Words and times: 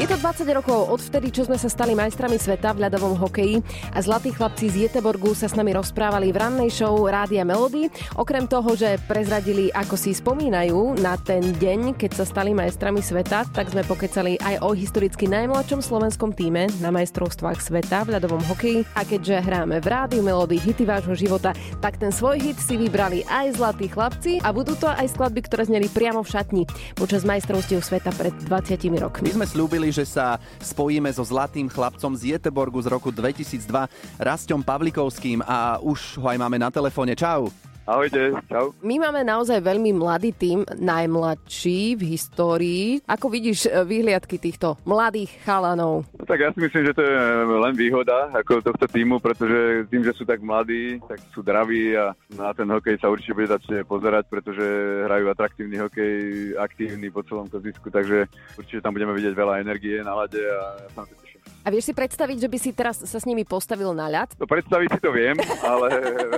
Je 0.00 0.08
to 0.08 0.16
20 0.16 0.48
rokov 0.56 0.96
odvtedy, 0.96 1.28
čo 1.28 1.44
sme 1.44 1.60
sa 1.60 1.68
stali 1.68 1.92
majstrami 1.92 2.40
sveta 2.40 2.72
v 2.72 2.88
ľadovom 2.88 3.20
hokeji 3.20 3.60
a 3.92 4.00
zlatí 4.00 4.32
chlapci 4.32 4.72
z 4.72 4.88
Jeteborgu 4.88 5.36
sa 5.36 5.44
s 5.44 5.52
nami 5.52 5.76
rozprávali 5.76 6.32
v 6.32 6.40
rannej 6.40 6.72
show 6.72 7.04
Rádia 7.04 7.44
Melody. 7.44 7.92
Okrem 8.16 8.48
toho, 8.48 8.72
že 8.72 8.96
prezradili, 9.04 9.68
ako 9.68 10.00
si 10.00 10.16
spomínajú 10.16 10.96
na 11.04 11.20
ten 11.20 11.52
deň, 11.52 12.00
keď 12.00 12.16
sa 12.16 12.24
stali 12.24 12.56
majstrami 12.56 13.04
sveta, 13.04 13.44
tak 13.52 13.68
sme 13.68 13.84
pokecali 13.84 14.40
aj 14.40 14.64
o 14.64 14.72
historicky 14.72 15.28
najmladšom 15.28 15.84
slovenskom 15.84 16.32
týme 16.32 16.72
na 16.80 16.88
majstrovstvách 16.88 17.60
sveta 17.60 18.08
v 18.08 18.16
ľadovom 18.16 18.40
hokeji. 18.48 18.88
A 18.96 19.04
keďže 19.04 19.44
hráme 19.44 19.84
v 19.84 19.86
Rádiu 19.92 20.24
Melody 20.24 20.56
hity 20.56 20.88
vášho 20.88 21.12
života, 21.12 21.52
tak 21.84 22.00
ten 22.00 22.08
svoj 22.08 22.40
hit 22.40 22.56
si 22.56 22.80
vybrali 22.80 23.20
aj 23.28 23.60
zlatí 23.60 23.92
chlapci 23.92 24.40
a 24.40 24.48
budú 24.48 24.72
to 24.80 24.88
aj 24.88 25.12
skladby, 25.12 25.44
ktoré 25.44 25.68
zneli 25.68 25.92
priamo 25.92 26.24
v 26.24 26.32
šatni 26.32 26.62
počas 26.96 27.20
majstrovstiev 27.28 27.84
sveta 27.84 28.16
pred 28.16 28.32
20 28.48 28.80
rokmi. 28.96 29.28
My 29.28 29.44
sme 29.44 29.48
slúbili, 29.52 29.89
že 29.90 30.06
sa 30.06 30.38
spojíme 30.58 31.10
so 31.12 31.22
zlatým 31.22 31.70
chlapcom 31.70 32.14
z 32.16 32.34
Jeteborgu 32.34 32.80
z 32.82 32.90
roku 32.90 33.10
2002, 33.14 33.90
Rastom 34.18 34.62
Pavlikovským 34.62 35.42
a 35.46 35.78
už 35.82 36.18
ho 36.18 36.26
aj 36.26 36.38
máme 36.38 36.58
na 36.58 36.70
telefóne. 36.72 37.14
Čau. 37.14 37.69
Ahojte, 37.88 38.36
čau. 38.46 38.76
My 38.84 39.00
máme 39.00 39.24
naozaj 39.24 39.58
veľmi 39.64 39.96
mladý 39.96 40.30
tým, 40.36 40.62
najmladší 40.78 41.96
v 41.96 42.02
histórii. 42.14 42.84
Ako 43.08 43.32
vidíš 43.32 43.66
e, 43.66 43.82
výhliadky 43.82 44.36
týchto 44.36 44.76
mladých 44.84 45.32
chalanov? 45.42 46.04
No 46.14 46.24
tak 46.28 46.44
ja 46.44 46.52
si 46.52 46.60
myslím, 46.60 46.86
že 46.86 46.96
to 46.96 47.02
je 47.02 47.16
len 47.50 47.74
výhoda 47.74 48.30
ako 48.36 48.62
tohto 48.62 48.86
týmu, 48.86 49.18
pretože 49.18 49.88
tým, 49.88 50.04
že 50.04 50.12
sú 50.12 50.28
tak 50.28 50.44
mladí, 50.44 51.00
tak 51.08 51.18
sú 51.32 51.40
draví 51.40 51.96
a 51.96 52.12
na 52.36 52.52
ten 52.52 52.68
hokej 52.68 53.00
sa 53.00 53.10
určite 53.10 53.34
bude 53.34 53.48
dať 53.48 53.82
pozerať, 53.88 54.28
pretože 54.28 54.64
hrajú 55.08 55.26
atraktívny 55.32 55.76
hokej, 55.80 56.14
aktívny 56.60 57.08
po 57.08 57.24
celom 57.26 57.48
kozisku, 57.50 57.90
takže 57.90 58.28
určite 58.60 58.84
tam 58.84 58.94
budeme 58.94 59.16
vidieť 59.16 59.34
veľa 59.34 59.64
energie 59.64 59.98
na 60.04 60.14
lade 60.14 60.38
a 60.38 60.84
ja 60.84 60.88
sa 60.94 61.02
teším. 61.08 61.49
A 61.60 61.68
vieš 61.68 61.92
si 61.92 61.94
predstaviť, 61.96 62.36
že 62.40 62.48
by 62.48 62.58
si 62.58 62.70
teraz 62.72 63.04
sa 63.04 63.18
s 63.20 63.28
nimi 63.28 63.44
postavil 63.44 63.92
na 63.92 64.08
ľad? 64.08 64.32
No 64.40 64.48
predstaviť 64.48 64.96
si 64.96 65.00
to 65.04 65.12
viem, 65.12 65.36
ale 65.60 65.88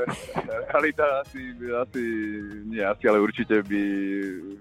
realita 0.74 1.22
asi, 1.22 1.54
asi 1.54 2.04
nie 2.66 2.82
asi, 2.82 3.06
ale 3.06 3.22
určite 3.22 3.62
by 3.62 3.82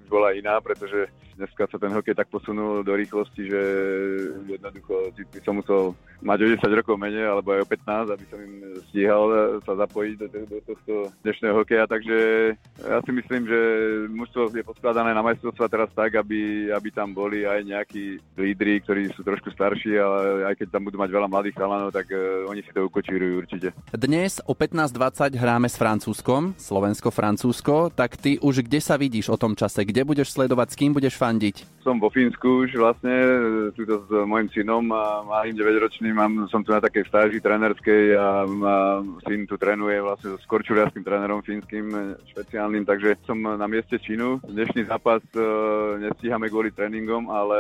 bola 0.06 0.38
iná, 0.38 0.62
pretože 0.62 1.10
dneska 1.42 1.66
sa 1.66 1.82
ten 1.82 1.90
hokej 1.90 2.14
tak 2.14 2.30
posunul 2.30 2.86
do 2.86 2.94
rýchlosti, 2.94 3.50
že 3.50 3.62
jednoducho 4.46 5.10
by 5.18 5.40
som 5.42 5.58
musel 5.58 5.98
mať 6.22 6.38
o 6.46 6.48
10 6.54 6.78
rokov 6.78 6.96
menej, 7.02 7.26
alebo 7.26 7.58
aj 7.58 7.66
o 7.66 7.72
15, 7.72 8.14
aby 8.14 8.26
som 8.30 8.40
im 8.46 8.54
stíhal 8.94 9.24
sa 9.66 9.74
zapojiť 9.74 10.16
do, 10.22 10.28
do 10.46 10.58
tohto 10.62 10.94
dnešného 11.26 11.58
hokeja, 11.58 11.90
takže 11.90 12.18
ja 12.78 13.02
si 13.02 13.12
myslím, 13.16 13.50
že 13.50 13.60
mužstvo 14.14 14.54
je 14.54 14.62
poskladané 14.62 15.18
na 15.18 15.26
majstrovstva 15.26 15.66
teraz 15.66 15.90
tak, 15.98 16.14
aby, 16.22 16.70
aby 16.70 16.90
tam 16.94 17.10
boli 17.10 17.42
aj 17.50 17.66
nejakí 17.66 18.22
lídry, 18.38 18.86
ktorí 18.86 19.10
sú 19.18 19.26
trošku 19.26 19.50
starší, 19.50 19.98
ale 19.98 20.46
keď 20.56 20.68
tam 20.78 20.88
budú 20.88 20.98
mať 21.00 21.10
veľa 21.14 21.28
mladých 21.30 21.56
chalanov, 21.58 21.90
tak 21.94 22.10
uh, 22.12 22.48
oni 22.50 22.62
si 22.66 22.72
to 22.74 22.88
ukočírujú 22.88 23.34
určite. 23.46 23.68
Dnes 23.94 24.42
o 24.44 24.54
15.20 24.54 25.38
hráme 25.38 25.68
s 25.70 25.76
Francúzskom, 25.78 26.58
Slovensko-Francúzsko, 26.58 27.94
tak 27.94 28.18
ty 28.18 28.42
už 28.42 28.66
kde 28.66 28.80
sa 28.82 28.96
vidíš 28.98 29.32
o 29.32 29.38
tom 29.38 29.54
čase? 29.54 29.86
Kde 29.86 30.04
budeš 30.04 30.34
sledovať, 30.34 30.68
s 30.74 30.80
kým 30.80 30.92
budeš 30.92 31.16
fandiť? 31.20 31.82
Som 31.82 31.98
vo 31.98 32.14
Fínsku 32.14 32.70
už 32.70 32.78
vlastne, 32.78 33.14
tuto 33.74 34.06
s 34.06 34.10
mojim 34.26 34.50
synom 34.54 34.86
a 34.94 35.26
malým 35.26 35.58
9-ročným, 35.58 36.14
mám, 36.14 36.34
som 36.50 36.62
tu 36.62 36.70
na 36.70 36.82
takej 36.82 37.10
stáži 37.10 37.38
trénerskej 37.42 38.14
a, 38.14 38.46
a 38.46 38.76
syn 39.26 39.50
tu 39.50 39.58
trénuje 39.58 39.98
vlastne 39.98 40.34
so 40.34 40.38
skorčuliarským 40.46 41.02
trénerom 41.02 41.42
fínskym, 41.42 42.18
špeciálnym, 42.32 42.86
takže 42.86 43.18
som 43.26 43.38
na 43.42 43.68
mieste 43.68 43.98
činu. 43.98 44.38
Dnešný 44.46 44.86
zápas 44.88 45.26
e, 45.34 45.42
nestíhame 46.06 46.48
kvôli 46.48 46.70
tréningom, 46.72 47.28
ale 47.28 47.58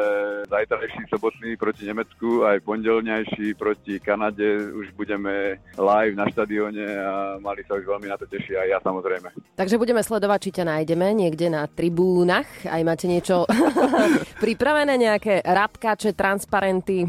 zajtrajší 0.47 1.09
sobotný 1.09 1.58
proti 1.58 1.89
Nemecku 1.89 2.45
aj 2.45 2.62
pondelňajší 2.82 3.54
proti 3.62 4.02
Kanade 4.02 4.74
už 4.74 4.90
budeme 4.97 5.62
live 5.78 6.18
na 6.18 6.25
štadióne 6.25 6.81
a 6.97 7.38
mali 7.38 7.62
sa 7.69 7.78
už 7.78 7.86
veľmi 7.86 8.09
na 8.09 8.18
to 8.18 8.25
teší 8.25 8.58
aj 8.58 8.68
ja 8.74 8.80
samozrejme. 8.81 9.30
Takže 9.53 9.78
budeme 9.78 10.02
sledovať, 10.02 10.40
či 10.42 10.52
ťa 10.58 10.66
nájdeme 10.66 11.14
niekde 11.14 11.53
na 11.53 11.70
tribúnach. 11.70 12.50
Aj 12.66 12.81
máte 12.81 13.06
niečo 13.06 13.46
pripravené, 14.44 14.97
nejaké 14.97 15.46
rapkače, 15.46 16.18
transparenty? 16.18 17.06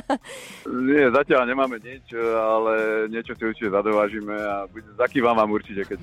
Nie, 0.90 1.08
zatiaľ 1.08 1.48
nemáme 1.48 1.80
nič, 1.80 2.12
ale 2.20 3.08
niečo 3.08 3.32
si 3.32 3.42
určite 3.48 3.72
zadovážime 3.72 4.36
a 4.36 4.68
zakývam 5.00 5.32
vám 5.32 5.48
určite, 5.48 5.88
keď... 5.88 6.00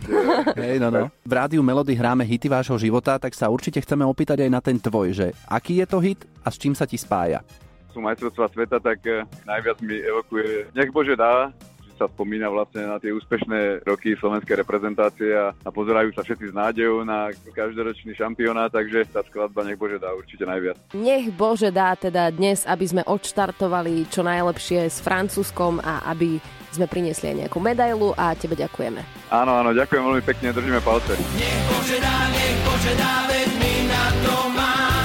Hej, 0.57 0.81
no, 0.81 0.89
no. 0.89 1.13
V 1.21 1.33
rádiu 1.37 1.61
Melody 1.61 1.93
hráme 1.93 2.25
hity 2.25 2.49
vášho 2.49 2.81
života, 2.81 3.21
tak 3.21 3.37
sa 3.37 3.53
určite 3.53 3.77
chceme 3.77 4.01
opýtať 4.09 4.41
aj 4.41 4.49
na 4.49 4.57
ten 4.57 4.81
tvoj, 4.81 5.13
že 5.13 5.27
aký 5.45 5.85
je 5.85 5.85
to 5.85 6.01
hit 6.01 6.25
a 6.41 6.49
s 6.49 6.57
čím 6.57 6.73
sa 6.73 6.89
ti 6.89 6.97
spája? 6.97 7.45
Sú 7.91 8.03
majstrovstvá 8.03 8.47
sveta, 8.51 8.77
tak 8.79 8.99
eh, 9.07 9.23
najviac 9.47 9.77
mi 9.81 9.97
evokuje 9.97 10.71
Nech 10.75 10.91
Bože 10.93 11.17
dá, 11.17 11.51
sa 11.97 12.05
spomína 12.05 12.53
vlastne 12.53 12.85
na 12.85 13.01
tie 13.01 13.09
úspešné 13.09 13.81
roky 13.83 14.13
slovenskej 14.13 14.61
reprezentácie 14.61 15.33
a, 15.33 15.49
a 15.65 15.69
pozerajú 15.73 16.13
sa 16.13 16.21
všetci 16.21 16.53
s 16.53 16.53
nádejou 16.53 17.01
na 17.01 17.33
každoročný 17.49 18.13
šampionát, 18.13 18.69
takže 18.69 19.09
tá 19.09 19.25
skladba 19.25 19.65
nech 19.65 19.81
Bože 19.81 19.97
dá 19.97 20.13
určite 20.13 20.45
najviac. 20.45 20.77
Nech 20.93 21.33
Bože 21.33 21.73
dá 21.73 21.97
teda 21.97 22.29
dnes, 22.29 22.63
aby 22.69 22.85
sme 22.85 23.01
odštartovali 23.01 24.05
čo 24.13 24.21
najlepšie 24.21 24.85
s 24.93 25.01
Francúzskom 25.01 25.81
a 25.81 26.05
aby 26.13 26.37
sme 26.69 26.85
priniesli 26.85 27.33
aj 27.33 27.37
nejakú 27.49 27.57
medailu 27.57 28.13
a 28.13 28.37
tebe 28.37 28.53
ďakujeme. 28.53 29.01
Áno, 29.33 29.57
áno, 29.57 29.73
ďakujem 29.73 30.03
veľmi 30.05 30.23
pekne, 30.23 30.53
držíme 30.53 30.79
palce. 30.85 31.17
Nech 31.17 31.61
Bože 31.65 31.97
dá, 31.97 32.29
nech 32.29 32.57
Bože 32.61 32.93
dá, 32.93 33.13
veď 33.25 33.49
my 33.57 33.73
na 33.89 34.05
to 34.21 34.35
máme. 34.53 34.96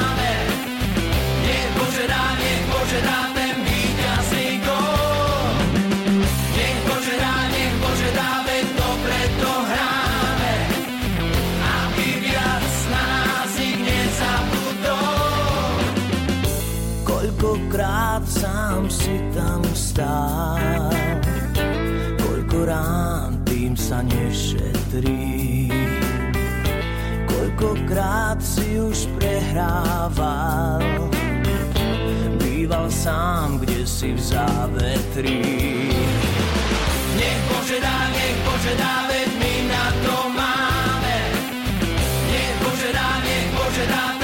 Koľkokrát 17.43 18.23
sám 18.27 18.87
si 18.87 19.19
tam 19.35 19.63
stál, 19.75 20.93
koľko 22.23 22.59
rán 22.71 23.43
tým 23.43 23.75
sa 23.75 23.99
nešetrí. 24.07 25.67
Koľkokrát 27.27 28.39
si 28.39 28.79
už 28.79 29.11
prehrával, 29.19 30.83
býval 32.63 32.91
sám, 32.91 33.59
kde 33.59 33.83
si 33.83 34.15
v 34.15 34.21
závetrí. 34.23 35.43
Nech 37.19 37.41
Bože 37.51 37.83
dá, 37.83 37.99
nech 38.15 38.39
Bože 38.47 38.75
dá, 38.79 39.11
veď 39.11 39.29
my 39.35 39.55
na 39.67 39.87
to 40.07 40.17
máme. 40.31 41.19
Nech 42.31 42.55
Bože 42.63 42.91
dá, 42.95 43.19
nech 43.27 43.51
Bože 43.51 43.85
dá, 43.91 44.15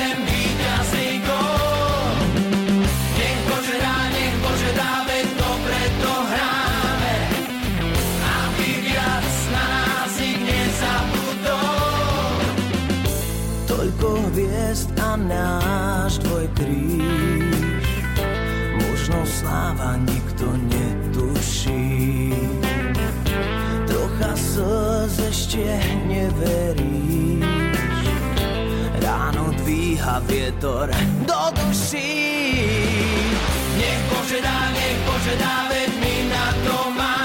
Trocha 24.58 25.06
slz 25.06 25.16
ešte 25.30 25.62
neveríš, 26.10 27.46
ráno 28.98 29.54
dvíha 29.62 30.18
vietor 30.26 30.90
do 31.22 31.42
duší. 31.54 32.26
Nech 33.78 34.02
Bože 34.10 34.42
dá, 34.42 34.58
nech 34.74 34.98
Bože 35.06 35.34
dá, 35.38 35.70
veď 35.70 35.90
my 36.02 36.14
na 36.26 36.46
to 36.66 36.76
máme. 36.90 37.17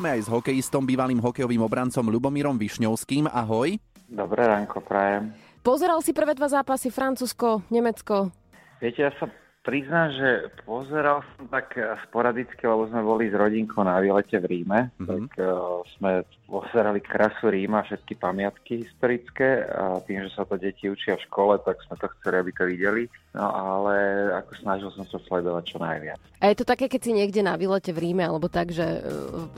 Voláme 0.00 0.16
aj 0.16 0.24
s 0.24 0.32
hokejistom, 0.32 0.88
bývalým 0.88 1.20
hokejovým 1.20 1.60
obrancom 1.60 2.08
Lubomírom 2.08 2.56
Višňovským. 2.56 3.28
Ahoj. 3.28 3.76
Dobré 4.08 4.48
ránko, 4.48 4.80
prajem. 4.80 5.28
Pozeral 5.60 6.00
si 6.00 6.16
prvé 6.16 6.32
dva 6.32 6.48
zápasy 6.48 6.88
Francúzsko, 6.88 7.68
Nemecko. 7.68 8.32
Viete, 8.80 9.04
ja 9.04 9.12
sa 9.20 9.28
priznám, 9.60 10.08
že 10.16 10.28
pozeral 10.64 11.20
som 11.36 11.52
tak 11.52 11.76
eh, 11.76 11.84
sporadicky, 12.08 12.64
lebo 12.64 12.88
sme 12.88 13.04
boli 13.04 13.28
s 13.28 13.36
rodinkou 13.36 13.84
na 13.84 14.00
výlete 14.00 14.40
v 14.40 14.48
Ríme. 14.48 14.88
Mhm. 14.96 15.04
Tak 15.04 15.36
uh, 15.36 15.84
sme 16.00 16.24
pozerali 16.48 17.04
krasu 17.04 17.52
Ríma, 17.52 17.84
všetky 17.84 18.16
pamiatky 18.16 18.88
historické 18.88 19.68
a 19.68 20.00
tým, 20.00 20.24
že 20.24 20.32
sa 20.32 20.48
to 20.48 20.56
deti 20.56 20.88
učia 20.88 21.20
v 21.20 21.24
škole, 21.28 21.60
tak 21.60 21.76
sme 21.84 22.00
to 22.00 22.08
chceli, 22.16 22.40
aby 22.40 22.52
to 22.56 22.64
videli. 22.64 23.04
No 23.30 23.46
ale 23.46 23.94
ako 24.42 24.52
snažil 24.58 24.90
som 24.90 25.06
sa 25.06 25.22
sledovať 25.22 25.64
čo 25.70 25.78
najviac. 25.78 26.18
A 26.42 26.50
je 26.50 26.58
to 26.58 26.66
také, 26.66 26.90
keď 26.90 27.00
si 27.04 27.12
niekde 27.14 27.46
na 27.46 27.54
výlete 27.54 27.94
v 27.94 28.10
Ríme, 28.10 28.26
alebo 28.26 28.50
tak, 28.50 28.74
že 28.74 28.82
e, 28.82 29.00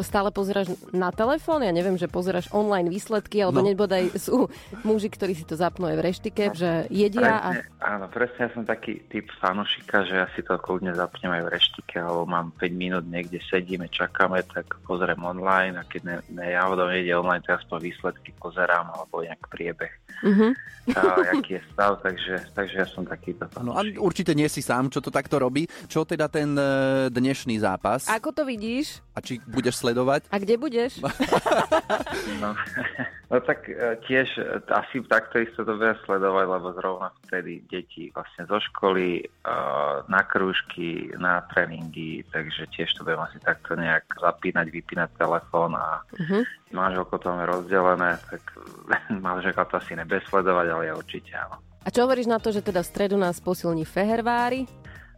stále 0.04 0.28
pozeráš 0.28 0.76
na 0.92 1.08
telefón, 1.08 1.64
ja 1.64 1.72
neviem, 1.72 1.96
že 1.96 2.04
pozeráš 2.04 2.52
online 2.52 2.92
výsledky, 2.92 3.40
alebo 3.40 3.64
No. 3.64 3.72
nebodaj 3.72 4.12
sú 4.20 4.52
muži, 4.84 5.08
ktorí 5.08 5.32
si 5.32 5.48
to 5.48 5.56
zapnú 5.56 5.88
aj 5.88 5.96
v 5.96 6.04
reštike, 6.04 6.42
že 6.52 6.84
jedia 6.92 7.40
a... 7.40 7.48
Presne, 7.56 7.64
áno, 7.80 8.04
presne 8.12 8.40
ja 8.44 8.50
som 8.52 8.62
taký 8.68 8.92
typ 9.08 9.32
fanušika, 9.40 10.04
že 10.04 10.14
ja 10.20 10.26
si 10.36 10.44
to 10.44 10.52
kľudne 10.60 10.92
zapnem 10.92 11.32
aj 11.32 11.42
v 11.48 11.52
reštike, 11.56 11.96
alebo 11.96 12.28
mám 12.28 12.52
5 12.60 12.68
minút 12.76 13.04
niekde 13.08 13.40
sedíme, 13.48 13.88
čakáme, 13.88 14.44
tak 14.52 14.68
pozriem 14.84 15.22
online 15.24 15.80
a 15.80 15.88
keď 15.88 16.00
ne, 16.04 16.16
ne, 16.34 16.52
náhodou 16.52 16.92
nejde 16.92 17.16
online, 17.16 17.40
tak 17.40 17.64
aspoň 17.64 17.88
výsledky 17.88 18.36
pozerám 18.36 18.92
alebo 18.92 19.24
nejak 19.24 19.48
priebeh, 19.48 19.92
Uh-huh. 20.22 20.54
a, 20.94 21.34
aký 21.34 21.58
je 21.58 21.62
stav, 21.74 21.98
takže, 21.98 22.46
takže 22.54 22.76
ja 22.78 22.86
som 22.86 23.02
takýto 23.02 23.42
No 23.62 23.78
a 23.78 23.86
určite 23.98 24.34
nie 24.34 24.50
si 24.50 24.60
sám, 24.60 24.90
čo 24.90 24.98
to 24.98 25.14
takto 25.14 25.38
robí. 25.38 25.64
Čo 25.86 26.02
teda 26.02 26.26
ten 26.26 26.52
e, 26.54 26.66
dnešný 27.08 27.62
zápas? 27.62 28.10
Ako 28.10 28.34
to 28.34 28.42
vidíš? 28.42 28.98
A 29.14 29.22
či 29.22 29.38
budeš 29.46 29.80
sledovať? 29.80 30.26
A 30.30 30.36
kde 30.42 30.54
budeš? 30.58 30.98
No, 32.42 32.54
no 33.30 33.36
tak 33.40 33.68
e, 33.70 33.96
tiež 34.08 34.28
e, 34.36 34.44
asi 34.68 35.00
takto 35.06 35.38
isto 35.40 35.62
to 35.62 35.78
bude 35.78 35.94
sledovať, 36.04 36.46
lebo 36.48 36.68
zrovna 36.74 37.08
vtedy 37.28 37.62
deti 37.70 38.10
vlastne 38.12 38.44
zo 38.48 38.58
školy, 38.58 39.24
na 40.08 40.22
krúžky, 40.26 41.12
na 41.16 41.42
tréningy, 41.52 42.24
takže 42.30 42.66
tiež 42.74 42.90
to 42.94 43.06
budem 43.06 43.22
asi 43.22 43.38
takto 43.40 43.78
nejak 43.78 44.04
zapínať, 44.18 44.66
vypínať 44.68 45.10
telefón 45.16 45.74
a 45.76 46.04
Uh-huh. 46.12 46.44
manželko 46.72 47.18
to 47.18 47.28
máme 47.32 47.46
rozdelené, 47.46 48.18
tak 48.28 48.42
manželka 49.26 49.64
to 49.64 49.76
asi 49.80 49.96
nebude 49.96 50.20
sledovať, 50.28 50.66
ale 50.68 50.82
ja 50.88 50.94
určite 50.94 51.32
áno. 51.36 51.56
A 51.82 51.88
čo 51.90 52.06
hovoríš 52.06 52.30
na 52.30 52.38
to, 52.38 52.54
že 52.54 52.62
teda 52.62 52.86
v 52.86 52.90
stredu 52.90 53.16
nás 53.18 53.42
posilní 53.42 53.82
Fehervári? 53.82 54.70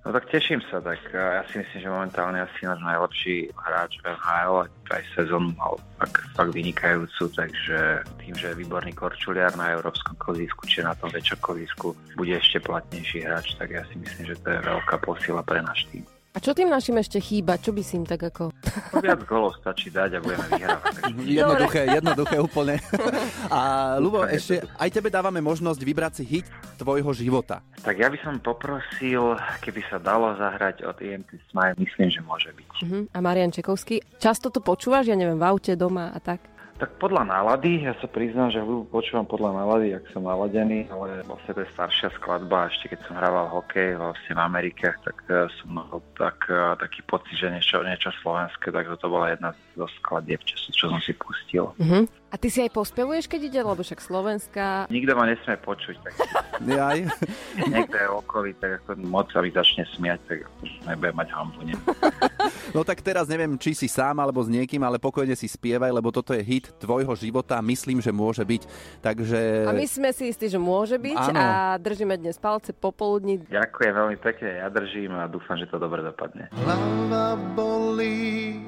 No 0.04 0.12
tak 0.12 0.28
teším 0.28 0.60
sa, 0.68 0.84
tak 0.84 1.00
e, 1.12 1.16
ja 1.16 1.40
si 1.48 1.64
myslím, 1.64 1.80
že 1.80 1.88
momentálne 1.88 2.44
asi 2.44 2.68
náš 2.68 2.76
najlepší 2.84 3.48
hráč 3.56 3.96
v 4.04 4.12
NHL, 4.12 4.68
aj 4.92 5.02
sezónu 5.16 5.56
mal 5.56 5.80
fakt, 5.96 6.20
fakt 6.36 6.52
vynikajúcu, 6.52 7.24
takže 7.32 8.04
tým, 8.20 8.36
že 8.36 8.52
je 8.52 8.60
výborný 8.60 8.92
korčuliar 8.92 9.56
na 9.56 9.72
európskom 9.72 10.12
kolísku, 10.20 10.68
či 10.68 10.84
na 10.84 10.92
tom 10.92 11.08
väčšom 11.08 11.40
kolísku, 11.40 11.96
bude 12.20 12.36
ešte 12.36 12.60
platnejší 12.60 13.24
hráč, 13.24 13.56
tak 13.56 13.72
ja 13.72 13.80
si 13.88 13.96
myslím, 13.96 14.28
že 14.28 14.36
to 14.44 14.52
je 14.52 14.60
veľká 14.60 14.96
posila 15.00 15.40
pre 15.40 15.64
náš 15.64 15.88
tým. 15.88 16.04
A 16.34 16.42
čo 16.42 16.50
tým 16.50 16.66
našim 16.66 16.98
ešte 16.98 17.22
chýba? 17.22 17.62
Čo 17.62 17.70
by 17.70 17.82
si 17.86 17.94
im 17.94 18.02
tak 18.02 18.26
ako... 18.26 18.50
No, 18.90 18.98
viac 18.98 19.22
golov 19.22 19.54
stačí 19.62 19.86
dať 19.86 20.18
a 20.18 20.20
budeme 20.20 20.46
vyhrávať. 20.50 20.92
Jednoduché, 21.38 21.86
jednoduché 21.86 22.36
úplne. 22.42 22.82
A 23.54 23.94
Lubo, 24.02 24.26
ešte 24.26 24.66
aj 24.74 24.90
tebe 24.90 25.14
dávame 25.14 25.38
možnosť 25.38 25.78
vybrať 25.78 26.12
si 26.18 26.24
hit 26.26 26.46
tvojho 26.74 27.14
života. 27.14 27.62
Tak 27.86 27.94
ja 28.02 28.10
by 28.10 28.18
som 28.26 28.42
poprosil, 28.42 29.38
keby 29.62 29.86
sa 29.86 30.02
dalo 30.02 30.34
zahrať 30.34 30.82
od 30.82 30.98
EMT 30.98 31.38
Smile, 31.54 31.78
myslím, 31.78 32.10
že 32.10 32.20
môže 32.26 32.50
byť. 32.50 32.70
Uh-huh. 32.82 33.06
A 33.14 33.18
Marian 33.22 33.54
Čekovský. 33.54 34.02
Často 34.18 34.50
to 34.50 34.58
počúvaš, 34.58 35.06
ja 35.06 35.14
neviem, 35.14 35.38
v 35.38 35.46
aute, 35.46 35.78
doma 35.78 36.10
a 36.10 36.18
tak? 36.18 36.53
Tak 36.74 36.98
podľa 36.98 37.22
nálady, 37.30 37.86
ja 37.86 37.94
sa 38.02 38.10
priznám, 38.10 38.50
že 38.50 38.58
ľubu 38.58 38.90
počúvam 38.90 39.22
podľa 39.22 39.62
nálady, 39.62 39.94
ak 39.94 40.10
som 40.10 40.26
naladený, 40.26 40.90
ale 40.90 41.22
vlastne 41.22 41.54
to 41.54 41.62
je 41.62 41.70
staršia 41.70 42.10
skladba, 42.18 42.66
ešte 42.66 42.90
keď 42.90 42.98
som 43.06 43.14
hrával 43.14 43.46
hokej 43.46 43.94
vlastne 43.94 44.34
v 44.34 44.42
Amerike, 44.42 44.90
tak 45.06 45.16
eh, 45.30 45.46
som 45.62 45.70
mal 45.70 46.02
tak, 46.18 46.50
eh, 46.50 46.74
taký 46.82 47.06
pocit, 47.06 47.38
že 47.38 47.46
niečo, 47.54 47.78
niečo 47.78 48.10
slovenské, 48.18 48.74
tak 48.74 48.90
to 48.90 49.06
bola 49.06 49.30
jedna 49.30 49.54
zo 49.78 49.86
skladieb, 50.02 50.42
čo, 50.42 50.58
čo 50.74 50.90
som 50.90 50.98
si 50.98 51.14
pustil. 51.14 51.70
Uh-huh. 51.78 52.10
A 52.10 52.34
ty 52.34 52.50
si 52.50 52.58
aj 52.58 52.74
pospevuješ, 52.74 53.30
keď 53.30 53.40
ide, 53.46 53.60
lebo 53.62 53.78
však 53.78 54.02
Slovenská... 54.02 54.90
Nikto 54.90 55.14
ma 55.14 55.30
nesmie 55.30 55.54
počuť, 55.62 55.94
tak 56.02 56.14
Jaj. 56.66 57.06
niekto 57.70 57.94
je 57.94 58.08
okolí, 58.10 58.50
tak 58.58 58.82
ako 58.82 58.98
moc 59.06 59.30
sa 59.30 59.38
mi 59.38 59.54
začne 59.54 59.86
smiať, 59.94 60.18
tak 60.26 60.38
už 60.58 60.70
nebudem 60.90 61.14
mať 61.14 61.28
hambu. 61.30 61.62
No 62.72 62.86
tak 62.86 63.04
teraz 63.04 63.28
neviem, 63.28 63.58
či 63.60 63.76
si 63.76 63.90
sám 63.90 64.22
alebo 64.22 64.40
s 64.40 64.48
niekým, 64.48 64.80
ale 64.80 65.02
pokojne 65.02 65.36
si 65.36 65.50
spievaj, 65.50 65.90
lebo 65.90 66.08
toto 66.14 66.32
je 66.32 66.40
hit 66.40 66.72
tvojho 66.80 67.12
života. 67.18 67.60
Myslím, 67.60 68.00
že 68.00 68.14
môže 68.14 68.46
byť. 68.46 68.62
Takže... 69.04 69.68
A 69.68 69.74
my 69.74 69.84
sme 69.84 70.14
si 70.14 70.30
istí, 70.32 70.48
že 70.48 70.56
môže 70.56 70.96
byť 70.96 71.20
Áno. 71.34 71.36
a 71.36 71.48
držíme 71.76 72.16
dnes 72.16 72.38
palce 72.38 72.72
popoludní. 72.72 73.42
Ďakujem 73.50 73.92
veľmi 73.92 74.16
pekne, 74.22 74.62
ja 74.62 74.68
držím 74.70 75.12
a 75.18 75.28
dúfam, 75.28 75.58
že 75.58 75.66
to 75.68 75.76
dobre 75.76 76.00
dopadne. 76.00 76.48
Hlava 76.54 77.36
bolí 77.58 78.62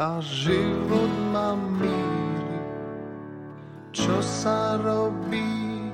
a 0.00 0.16
život 0.24 1.12
ma 1.28 1.52
míri. 1.54 2.58
Čo 3.92 4.22
sa 4.22 4.80
robí, 4.80 5.92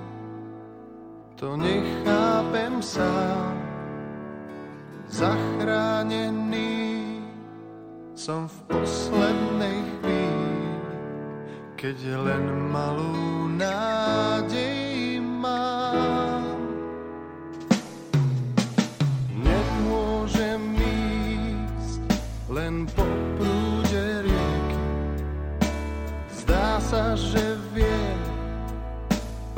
to 1.34 1.56
nechápem 1.56 2.78
sám. 2.84 3.56
Zachránený 5.08 6.85
som 8.16 8.48
v 8.48 8.80
poslednej 8.80 9.84
chvíli, 10.00 10.72
keď 11.76 12.16
len 12.24 12.44
malú 12.72 13.44
nádej 13.52 15.20
mám. 15.20 16.56
Nemôžem 19.36 20.64
ísť 20.80 22.00
len 22.48 22.88
po 22.96 23.04
prúde 23.36 24.24
rieky. 24.24 24.80
Zdá 26.32 26.80
sa, 26.80 27.12
že 27.12 27.60
viem 27.76 28.20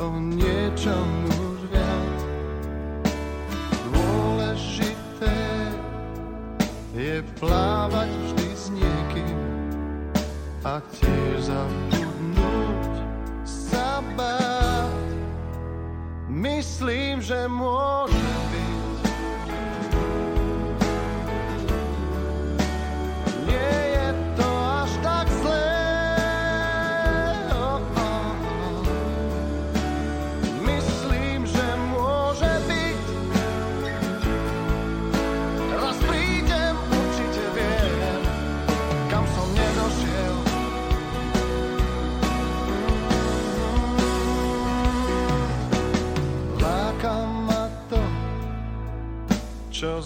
o 0.03 0.19
niečom 0.19 1.18
a 10.63 10.83
tiež 10.91 11.47
zabudnúť 11.47 12.93
sa 13.47 14.03
báť. 14.19 15.07
Myslím, 16.27 17.23
že 17.23 17.47
môže 17.47 18.18
čo 49.79 50.03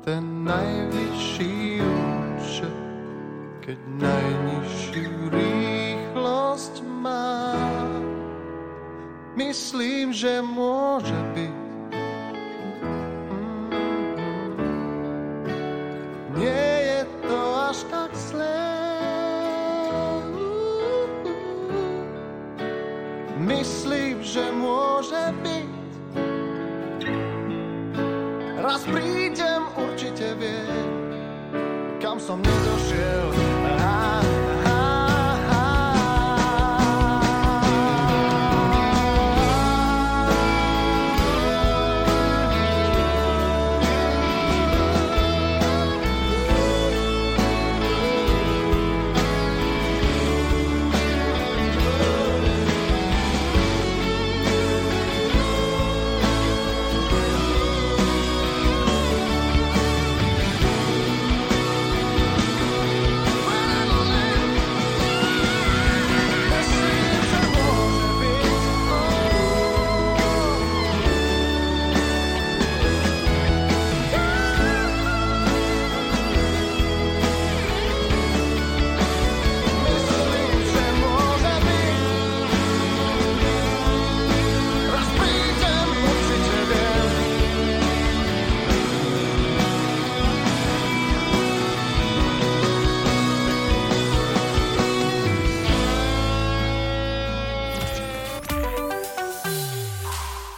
ten 0.00 0.48
najvyšší 0.48 1.84
účet, 1.84 2.76
keď 3.60 3.78
najnižšiu 4.00 5.12
rýchlosť 5.28 6.74
má. 7.04 7.36
Myslím, 9.36 10.12
že 10.16 10.40
môže 10.40 11.16
byť. 11.36 11.56
Nie 16.40 16.64
je 16.80 17.00
to 17.28 17.40
až 17.68 17.78
tak 17.92 18.10
zlé. 18.16 18.64
Myslím, 23.36 24.24
že 24.24 24.44
môže 24.56 25.24
byť. 25.44 25.68
Raz 28.60 28.84
prídem, 28.88 29.19
viem, 30.40 32.00
kam 32.00 32.16
som 32.18 32.40
nedošiel. 32.40 33.39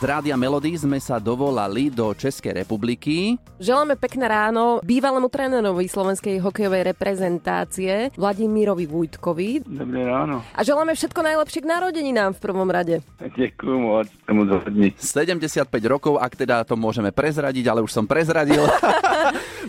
Z 0.03 0.11
Rádia 0.11 0.35
Melody 0.35 0.75
sme 0.75 0.99
sa 0.99 1.23
dovolali 1.23 1.87
do 1.87 2.11
Českej 2.11 2.67
republiky. 2.67 3.39
Želáme 3.63 3.95
pekné 3.95 4.27
ráno 4.27 4.83
bývalému 4.83 5.31
trénerovi 5.31 5.87
slovenskej 5.87 6.43
hokejovej 6.43 6.91
reprezentácie 6.91 8.11
Vladimírovi 8.19 8.91
Vujtkovi 8.91 9.63
Dobré 9.63 10.03
ráno. 10.03 10.43
a 10.59 10.61
želáme 10.67 10.99
všetko 10.99 11.23
najlepšie 11.23 11.63
k 11.63 11.71
narodeninám 11.71 12.35
v 12.35 12.41
prvom 12.43 12.67
rade. 12.67 12.99
Ďakujem 13.23 13.79
moc, 13.79 14.11
tomu 14.27 14.43
zhodni. 14.51 14.91
75 14.99 15.71
rokov, 15.87 16.19
ak 16.19 16.35
teda 16.35 16.67
to 16.67 16.75
môžeme 16.75 17.15
prezradiť, 17.15 17.71
ale 17.71 17.87
už 17.87 17.95
som 17.95 18.03
prezradil. 18.03 18.59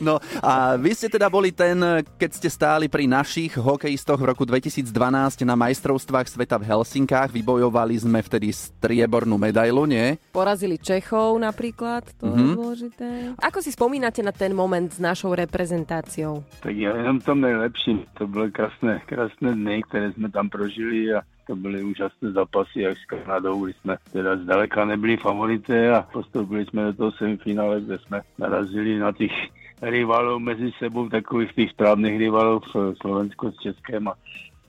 no 0.05 0.21
a 0.39 0.77
vy 0.77 0.91
ste 0.93 1.09
teda 1.09 1.27
boli 1.27 1.49
ten, 1.51 2.05
keď 2.17 2.31
ste 2.31 2.49
stáli 2.49 2.85
pri 2.87 3.09
našich 3.09 3.57
hokejistoch 3.57 4.21
v 4.21 4.29
roku 4.29 4.45
2012 4.45 4.85
na 5.43 5.55
majstrovstvách 5.57 6.27
sveta 6.29 6.61
v 6.61 6.67
Helsinkách. 6.69 7.33
Vybojovali 7.33 7.95
sme 7.97 8.21
vtedy 8.21 8.53
striebornú 8.53 9.35
medailu, 9.41 9.89
nie? 9.89 10.21
Porazili 10.31 10.77
Čechov 10.77 11.41
napríklad, 11.41 12.05
to 12.21 12.29
mm-hmm. 12.29 12.37
je 12.37 12.55
dôležité. 12.55 13.07
Ako 13.41 13.59
si 13.59 13.73
spomínate 13.73 14.21
na 14.21 14.31
ten 14.31 14.53
moment 14.53 14.87
s 14.93 15.01
našou 15.01 15.33
reprezentáciou? 15.33 16.45
Tak 16.61 16.73
ja 16.77 16.93
jenom 16.93 17.23
tom 17.23 17.41
nejlepším. 17.41 18.05
To 18.19 18.27
byly 18.27 18.51
krásné, 18.51 19.01
krásné 19.05 19.55
dny, 19.55 19.83
které 19.89 20.11
jsme 20.11 20.29
tam 20.29 20.49
prožili 20.49 21.13
a 21.13 21.21
to 21.47 21.55
byly 21.55 21.83
úžasné 21.83 22.31
zápasy, 22.31 22.81
jak 22.81 22.97
s 22.97 23.05
Kanadou, 23.05 23.65
kdy 23.65 23.73
jsme 23.73 23.97
teda 24.11 24.35
zdaleka 24.35 24.85
nebyli 24.85 25.17
favorité 25.17 25.95
a 25.95 26.01
postoupili 26.01 26.65
jsme 26.65 26.83
do 26.83 26.93
toho 26.93 27.11
semifinále, 27.11 27.81
kde 27.81 27.99
jsme 27.99 28.21
narazili 28.37 28.99
na 28.99 29.11
těch 29.11 29.31
rivalů 29.81 30.39
mezi 30.39 30.71
sebou, 30.79 31.09
takových 31.09 31.53
těch 31.53 31.69
správných 31.69 32.19
rivalů 32.19 32.59
v 32.59 32.95
Slovensku 33.01 33.51
s 33.51 33.57
Českém 33.57 34.07
a 34.07 34.15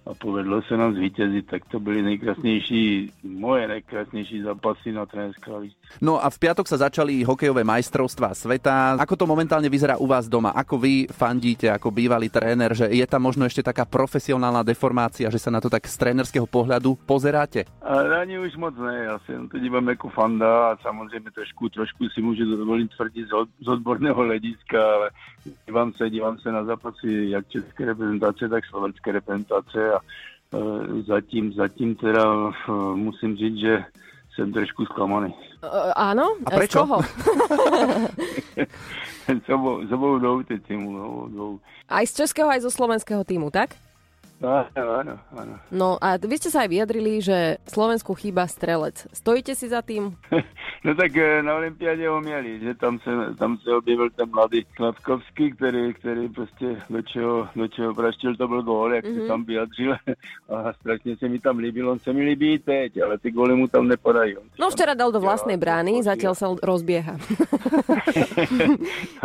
a 0.07 0.15
povedlo 0.15 0.63
se 0.63 0.77
nám 0.77 0.95
zvítězit, 0.95 1.47
tak 1.47 1.65
to 1.65 1.81
byly 1.81 2.03
nejkrásnější, 2.03 3.13
moje 3.23 3.69
nejkrásnější 3.69 4.43
zápasy 4.43 4.93
na 4.93 5.07
lavičce. 5.47 5.81
No 6.01 6.25
a 6.25 6.31
v 6.31 6.39
piatok 6.39 6.69
sa 6.69 6.77
začali 6.77 7.25
hokejové 7.25 7.65
majstrovstvá 7.65 8.37
sveta. 8.37 9.01
Ako 9.01 9.17
to 9.17 9.25
momentálne 9.25 9.73
vyzerá 9.73 9.97
u 9.97 10.05
vás 10.05 10.29
doma? 10.29 10.53
Ako 10.53 10.77
vy 10.77 11.09
fandíte 11.09 11.73
ako 11.73 11.89
bývalý 11.89 12.29
tréner, 12.29 12.77
že 12.77 12.91
je 12.93 13.07
tam 13.09 13.25
možno 13.25 13.49
ešte 13.49 13.65
taká 13.65 13.89
profesionálna 13.89 14.61
deformácia, 14.61 15.33
že 15.33 15.41
sa 15.41 15.49
na 15.49 15.65
to 15.65 15.73
tak 15.73 15.89
z 15.89 15.97
trénerského 15.97 16.45
pohľadu 16.45 17.01
pozeráte? 17.09 17.65
Ani 17.85 18.37
už 18.39 18.57
moc 18.57 18.77
ne, 18.77 19.09
se 19.27 19.33
jenom 19.33 19.49
to 19.49 19.59
dívám 19.59 19.89
jako 19.89 20.09
fanda 20.09 20.71
a 20.71 20.77
samozřejmě 20.77 21.31
trošku, 21.31 21.69
trošku 21.69 22.09
si 22.09 22.23
můžu 22.23 22.45
dovolit 22.57 22.91
tvrdit 22.97 23.29
z, 23.29 23.33
od, 23.33 23.49
z 23.61 23.69
odborného 23.69 24.23
hlediska, 24.23 24.95
ale 24.95 25.11
dívám 25.67 25.93
se, 25.93 26.11
dívám 26.11 26.39
se 26.39 26.53
na 26.53 26.65
zápasy 26.65 27.27
jak 27.31 27.49
české 27.49 27.85
reprezentace, 27.85 28.49
tak 28.49 28.67
slovenské 28.67 29.13
reprezentace 29.13 29.94
a 29.95 29.99
e, 29.99 31.03
zatím, 31.03 31.53
zatím 31.53 31.95
teda 31.95 32.25
e, 32.51 32.73
musím 32.95 33.37
říct, 33.37 33.59
že 33.59 33.85
jsem 34.35 34.53
trošku 34.53 34.85
zklamaný. 34.85 35.35
Uh, 35.65 35.93
áno? 35.97 36.37
A 36.45 36.51
prečo? 36.51 36.85
Z 36.85 36.85
koho? 36.85 36.99
s, 39.47 39.49
obou, 39.93 40.19
dvou 40.19 40.43
teď 40.43 40.63
týmu, 40.63 40.93
no, 40.93 41.27
dvou. 41.31 41.61
aj 41.89 42.05
z 42.07 42.13
českého, 42.15 42.49
aj 42.51 42.61
zo 42.61 42.71
slovenského 42.71 43.25
týmu, 43.25 43.49
tak? 43.49 43.73
Áno, 44.45 44.91
áno, 45.01 45.15
áno. 45.33 45.55
No 45.73 45.89
a 45.99 46.21
vy 46.21 46.37
ste 46.37 46.53
sa 46.53 46.65
aj 46.65 46.71
vyjadrili, 46.71 47.25
že 47.25 47.57
Slovensku 47.65 48.13
chýba 48.13 48.45
strelec. 48.45 49.09
Stojíte 49.11 49.57
si 49.57 49.69
za 49.73 49.81
tým? 49.81 50.13
No 50.85 50.93
tak 50.95 51.17
eh, 51.17 51.43
na 51.43 51.55
olympiádě 51.55 52.09
ho 52.09 52.21
měli, 52.21 52.61
že 52.61 52.75
tam 52.75 52.99
se, 53.01 53.11
tam 53.39 53.59
se 53.59 53.73
objevil 53.73 54.11
ten 54.11 54.29
mladý 54.31 54.67
Sladkovský, 54.77 55.53
který, 55.53 55.95
který 55.95 56.29
prostě 56.29 56.77
do 56.91 57.03
čeho, 57.03 57.49
do 57.57 57.69
čeho 57.69 57.95
praštil, 57.95 58.37
to 58.37 58.49
byl 58.49 58.63
gól, 58.63 58.95
jak 58.95 59.05
mm-hmm. 59.05 59.23
se 59.23 59.27
tam 59.27 59.45
vyjadřil 59.45 59.97
a 60.49 60.73
strašně 60.73 61.17
se 61.17 61.29
mi 61.29 61.39
tam 61.39 61.59
líbil, 61.59 61.91
on 61.91 61.99
se 61.99 62.13
mi 62.13 62.23
líbí 62.23 62.59
teď, 62.59 63.03
ale 63.03 63.19
ty 63.19 63.31
góly 63.31 63.57
mu 63.57 63.69
tam 63.69 63.89
nepadají. 63.89 64.37
On 64.37 64.45
No 64.61 64.71
včera 64.71 64.95
dal 64.95 65.13
do 65.13 65.21
vlastnej 65.25 65.57
brány, 65.57 66.05
to- 66.05 66.13
zatiaľ 66.13 66.35
sa 66.37 66.53
rozbieha. 66.53 67.17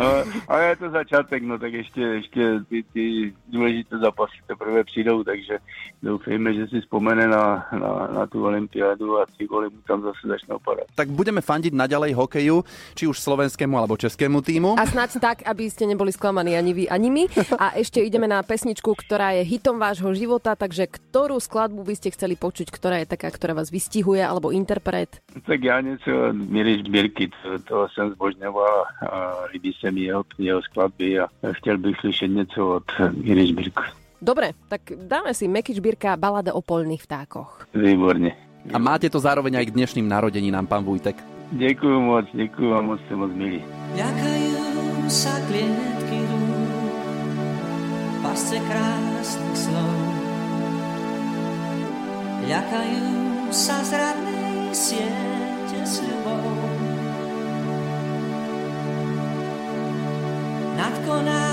No, 0.00 0.06
ale 0.48 0.64
je 0.64 0.76
to 0.76 0.90
začátek, 0.90 1.42
no 1.42 1.58
tak 1.58 1.72
ještě, 1.72 2.00
ještě 2.00 2.60
ty, 2.68 2.82
ty 2.92 3.34
důležité 3.48 3.98
zápasy 3.98 4.32
teprve 4.46 4.84
přijdou, 5.10 5.24
takže 5.24 5.58
doufejme, 6.02 6.54
že 6.54 6.66
si 6.66 6.80
vzpomene 6.80 7.26
na, 7.28 7.66
na, 7.72 7.90
na 8.14 8.26
tu 8.26 8.44
olympiádu 8.44 9.18
a 9.18 9.26
ty 9.38 9.44
góly 9.44 9.68
mu 9.68 9.82
tam 9.86 10.02
zase 10.02 10.28
začnou 10.28 10.58
padat. 10.58 10.86
Tak 10.94 11.10
budeme 11.10 11.40
fandiť 11.42 11.74
naďalej 11.74 12.14
hokeju, 12.16 12.56
či 12.94 13.04
už 13.06 13.20
slovenskému 13.20 13.76
alebo 13.76 14.00
českému 14.00 14.40
týmu. 14.40 14.80
A 14.80 14.86
snáď 14.86 15.20
tak, 15.20 15.38
aby 15.44 15.68
ste 15.68 15.84
neboli 15.84 16.12
sklamaní 16.14 16.56
ani 16.56 16.72
vy, 16.72 16.84
ani 16.88 17.10
my. 17.10 17.24
A 17.58 17.76
ešte 17.76 18.00
ideme 18.00 18.24
na 18.30 18.40
pesničku, 18.40 18.94
ktorá 18.96 19.36
je 19.36 19.44
hitom 19.44 19.76
vášho 19.76 20.14
života, 20.16 20.56
takže 20.56 20.88
ktorú 20.88 21.36
skladbu 21.36 21.84
by 21.84 21.94
ste 21.98 22.14
chceli 22.14 22.38
počuť, 22.38 22.72
ktorá 22.72 23.04
je 23.04 23.10
taká, 23.10 23.28
ktorá 23.28 23.52
vás 23.52 23.68
vystihuje, 23.68 24.22
alebo 24.24 24.54
interpret? 24.54 25.20
Tak 25.46 25.64
já 25.64 25.80
něco 25.80 26.32
Míry 26.32 26.82
Sbírky, 26.86 27.30
to, 27.68 27.88
jsem 27.88 28.10
zbožňoval 28.10 28.84
a 29.10 29.34
líbí 29.52 29.72
se 29.80 29.90
mi 29.90 30.00
jeho, 30.00 30.24
jeho 30.38 30.62
skladby 30.62 31.20
a 31.20 31.28
chtěl 31.52 31.78
bych 31.78 31.96
slyšet 32.00 32.28
něco 32.28 32.68
od 32.68 32.84
Míry 33.12 33.46
Sbírky. 33.46 33.99
Dobre, 34.20 34.52
tak 34.68 34.92
dáme 35.08 35.32
si 35.32 35.48
Meky 35.48 35.72
Žbírka 35.72 36.12
balada 36.20 36.52
o 36.52 36.60
polných 36.60 37.08
vtákoch. 37.08 37.72
Výborně. 37.74 38.36
A 38.68 38.78
máte 38.78 39.08
to 39.08 39.16
zároveň 39.16 39.56
aj 39.56 39.72
k 39.72 39.74
dnešným 39.74 40.04
narodeninám, 40.04 40.68
pán 40.68 40.84
Vujtek. 40.84 41.16
Děkuju 41.52 42.00
moc, 42.00 42.26
děkuju 42.34 42.70
vám 42.70 42.84
moc, 42.86 43.00
jste 43.00 43.16
moc 43.16 43.32
milí. 43.32 43.64
Ľakajú 43.96 45.08
sa 45.10 45.34
klietky 45.48 46.20
rúk, 46.30 46.94
pasce 48.22 48.60
krásnych 48.60 49.56
slov. 49.56 49.98
Ľakajú 52.44 53.08
sa 53.50 53.82
zradnej 53.82 54.70
siete 54.76 55.80
s 55.82 56.04
ľubou. 56.04 56.54
Nad 60.76 60.94
konármi 61.08 61.49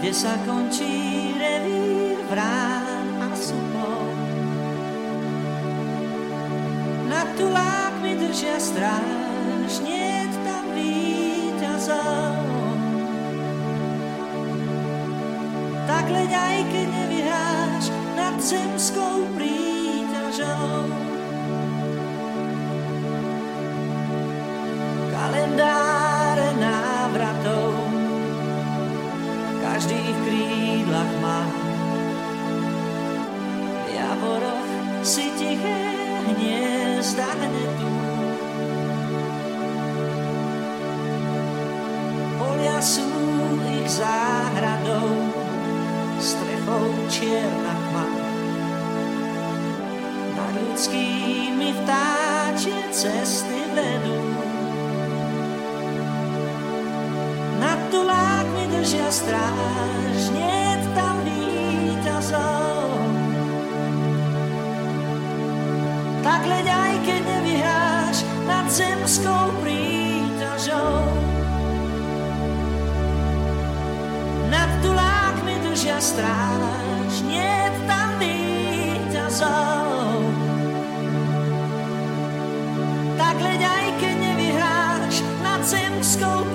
kde 0.00 0.16
sa 0.16 0.32
končí 0.48 1.36
revír 1.36 2.16
vrán 2.32 3.20
a 3.20 3.36
supov. 3.36 4.08
Nad 7.04 7.28
tulákmi 7.36 8.16
držia 8.16 8.56
stráž, 8.56 9.84
niet 9.84 10.32
tam 10.40 10.72
víťazov. 10.72 12.48
Tak 15.84 16.04
leď 16.08 16.32
aj 16.32 16.58
keď 16.72 16.86
nevyhráš 16.96 17.84
nad 18.16 18.40
zemskou 18.40 19.28
príťažou. 19.36 20.88
Kalendáre 25.12 25.79
každý 29.80 30.12
v 30.12 30.20
krídlach 30.28 31.12
má. 31.24 31.40
V 33.80 33.86
javoroch 33.96 34.68
si 35.00 35.32
tiché 35.40 35.80
hniezda 36.28 37.24
hnetú. 37.24 37.92
Polia 42.36 42.76
sú 42.84 43.08
ich 43.72 43.88
záhradou, 43.88 45.16
strechou 46.20 46.92
čierna 47.08 47.72
tma. 47.72 48.06
Nad 50.36 50.52
ľudskými 50.60 51.72
vtáčie 51.72 52.84
cesty 52.92 53.64
vedú. 53.72 54.49
Stráž, 59.10 60.30
niet 60.32 60.82
tam 60.94 61.16
víťazov. 61.26 62.88
Tak 66.22 66.42
leď 66.46 66.66
aj 66.70 66.94
keď 67.04 67.22
nevyhráš 67.26 68.16
nad 68.46 68.66
zemskou 68.70 69.44
príťažou. 69.60 71.02
Nad 74.48 74.70
tulákmi 74.80 75.54
držia 75.66 75.98
stráž, 76.00 77.12
niet 77.26 77.74
tam 77.84 78.16
víťazov. 78.22 80.24
Tak 83.18 83.36
leď 83.44 83.60
aj 83.60 83.86
keď 84.00 84.14
nevyhráš 84.24 85.14
nad 85.44 85.60
zemskou 85.66 86.48
príťažou. 86.48 86.49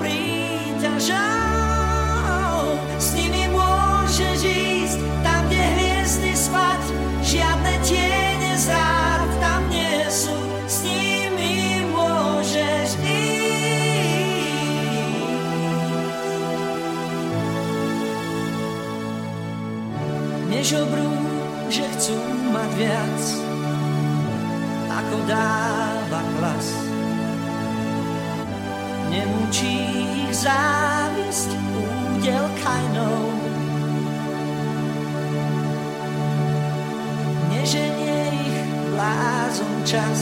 Nežobrú, 20.66 21.14
že 21.70 21.86
chcú 21.94 22.18
mať 22.50 22.70
viac, 22.74 23.22
ako 24.90 25.16
dáva 25.30 26.20
klas. 26.34 26.66
Nemučí 29.06 29.78
ich 30.26 30.42
závisť 30.42 31.54
údel 31.54 32.50
kajnou. 32.58 33.30
Neženie 37.54 38.18
ich 38.34 38.58
blázon 38.90 39.74
čas, 39.86 40.18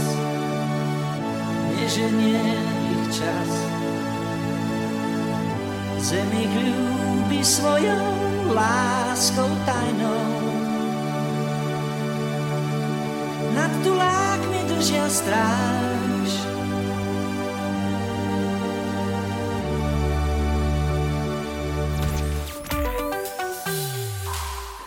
neženie 1.73 2.45
ich 2.93 3.05
čas. 3.17 3.51
Zem 6.05 6.29
ich 6.37 6.53
ľúbi 6.53 7.41
svojou 7.41 8.25
láskou 8.53 9.49
tajnou. 9.65 10.34
Držia 14.85 15.09
stráž, 15.09 16.31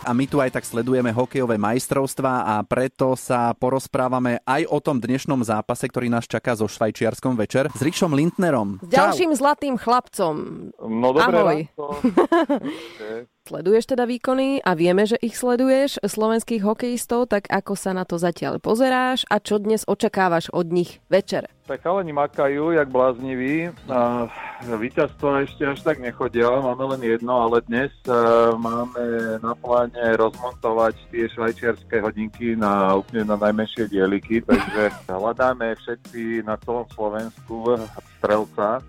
A 0.08 0.16
my 0.16 0.24
tu 0.24 0.40
aj 0.40 0.56
tak 0.56 0.64
sledujeme 0.64 1.12
hokejové 1.12 1.60
majstrovstvá 1.60 2.40
a 2.40 2.64
preto 2.64 3.12
sa 3.12 3.52
porozprávame 3.52 4.40
aj 4.40 4.64
o 4.72 4.80
tom 4.80 4.96
dnešnom 4.96 5.44
zápase, 5.44 5.84
ktorý 5.84 6.08
nás 6.08 6.24
čaká 6.24 6.56
so 6.56 6.64
Švajčiarskom 6.64 7.36
večer 7.36 7.68
s 7.76 7.80
Richom 7.84 8.16
Lindnerom. 8.16 8.80
S 8.80 8.88
ďalším 8.88 9.36
zlatým 9.36 9.76
chlapcom. 9.76 10.34
No 10.80 11.12
dobre, 11.12 11.36
Ahoj. 11.36 11.60
Sleduješ 13.48 13.96
teda 13.96 14.04
výkony 14.04 14.60
a 14.60 14.76
vieme, 14.76 15.08
že 15.08 15.16
ich 15.24 15.32
sleduješ, 15.32 16.04
slovenských 16.04 16.60
hokejistov, 16.60 17.32
tak 17.32 17.48
ako 17.48 17.80
sa 17.80 17.96
na 17.96 18.04
to 18.04 18.20
zatiaľ 18.20 18.60
pozeráš 18.60 19.24
a 19.32 19.40
čo 19.40 19.56
dnes 19.56 19.88
očakávaš 19.88 20.52
od 20.52 20.68
nich 20.68 21.00
večer? 21.08 21.48
Tak 21.64 21.80
chalani 21.80 22.12
makajú, 22.12 22.76
jak 22.76 22.92
blázniví. 22.92 23.72
A 23.88 24.28
víťazstva 24.68 25.48
ešte 25.48 25.64
až 25.64 25.80
tak 25.80 25.96
nechodia, 25.96 26.44
máme 26.60 26.92
len 26.92 27.16
jedno, 27.16 27.40
ale 27.40 27.64
dnes 27.64 27.88
uh, 28.04 28.52
máme 28.52 29.40
na 29.40 29.56
pláne 29.56 30.04
rozmontovať 30.20 31.00
tie 31.08 31.24
švajčiarske 31.32 32.04
hodinky 32.04 32.52
na 32.52 33.00
úplne 33.00 33.24
na 33.24 33.40
najmenšie 33.40 33.88
dieliky, 33.88 34.44
takže 34.44 34.92
hľadáme 35.08 35.72
všetci 35.72 36.44
na 36.44 36.60
celom 36.60 36.84
Slovensku 36.92 37.80
strelca. 38.20 38.84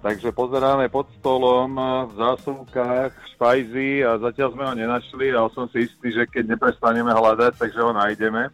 Takže 0.00 0.32
pozeráme 0.32 0.88
pod 0.88 1.12
stolom, 1.20 1.76
v 2.08 2.12
zásuvkách, 2.16 3.12
špajzy 3.36 4.00
a 4.00 4.16
zatiaľ 4.16 4.48
sme 4.56 4.64
ho 4.64 4.72
nenašli, 4.72 5.28
ale 5.28 5.52
som 5.52 5.68
si 5.68 5.84
istý, 5.84 6.08
že 6.08 6.24
keď 6.24 6.56
neprestaneme 6.56 7.12
hľadať, 7.12 7.60
takže 7.60 7.84
ho 7.84 7.92
nájdeme. 7.92 8.48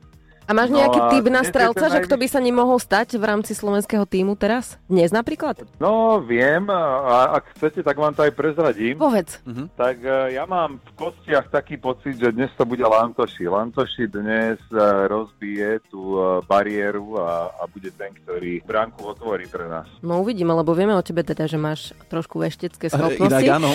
A 0.47 0.55
máš 0.55 0.71
No 0.71 0.79
nejaký 0.79 0.99
a 1.03 1.07
typ 1.11 1.27
na 1.27 1.43
strelca, 1.43 1.91
že 1.91 2.07
kto 2.07 2.15
najvyšší- 2.15 2.23
by 2.23 2.27
sa 2.31 2.41
nemohol 2.41 2.79
stať 2.79 3.19
v 3.19 3.25
rámci 3.27 3.51
slovenského 3.51 4.07
týmu 4.07 4.39
teraz? 4.39 4.79
Dnes 4.87 5.11
napríklad? 5.11 5.67
No, 5.83 6.23
viem, 6.23 6.71
a 6.71 7.35
ak 7.37 7.59
chcete, 7.59 7.83
tak 7.83 7.99
vám 7.99 8.15
to 8.15 8.23
aj 8.23 8.31
prezradím. 8.31 8.95
Povedz. 8.95 9.43
Tak 9.75 9.97
e, 9.99 10.39
ja 10.39 10.47
mám 10.47 10.79
v 10.79 10.91
kostiach 10.95 11.51
taký 11.51 11.77
pocit, 11.77 12.15
že 12.17 12.31
dnes 12.31 12.55
to 12.55 12.63
bude 12.63 12.87
Lantoši. 12.87 13.51
Lantoši 13.51 14.07
dnes 14.07 14.63
e, 14.71 14.79
rozbije 15.11 15.83
tú 15.91 16.15
e, 16.15 16.21
bariéru 16.47 17.19
a, 17.19 17.51
a 17.51 17.67
bude 17.67 17.91
ten, 17.91 18.15
ktorý 18.15 18.63
bránku 18.63 19.03
otvorí 19.03 19.51
pre 19.51 19.67
nás. 19.67 19.91
No 19.99 20.23
uvidíme, 20.23 20.55
lebo 20.55 20.71
vieme 20.73 20.95
o 20.95 21.03
tebe 21.03 21.27
teda, 21.27 21.51
že 21.51 21.59
máš 21.59 21.91
trošku 22.07 22.39
veštecké 22.39 22.87
Inak 22.87 22.95
schopnosti. 23.19 23.47
áno. 23.51 23.71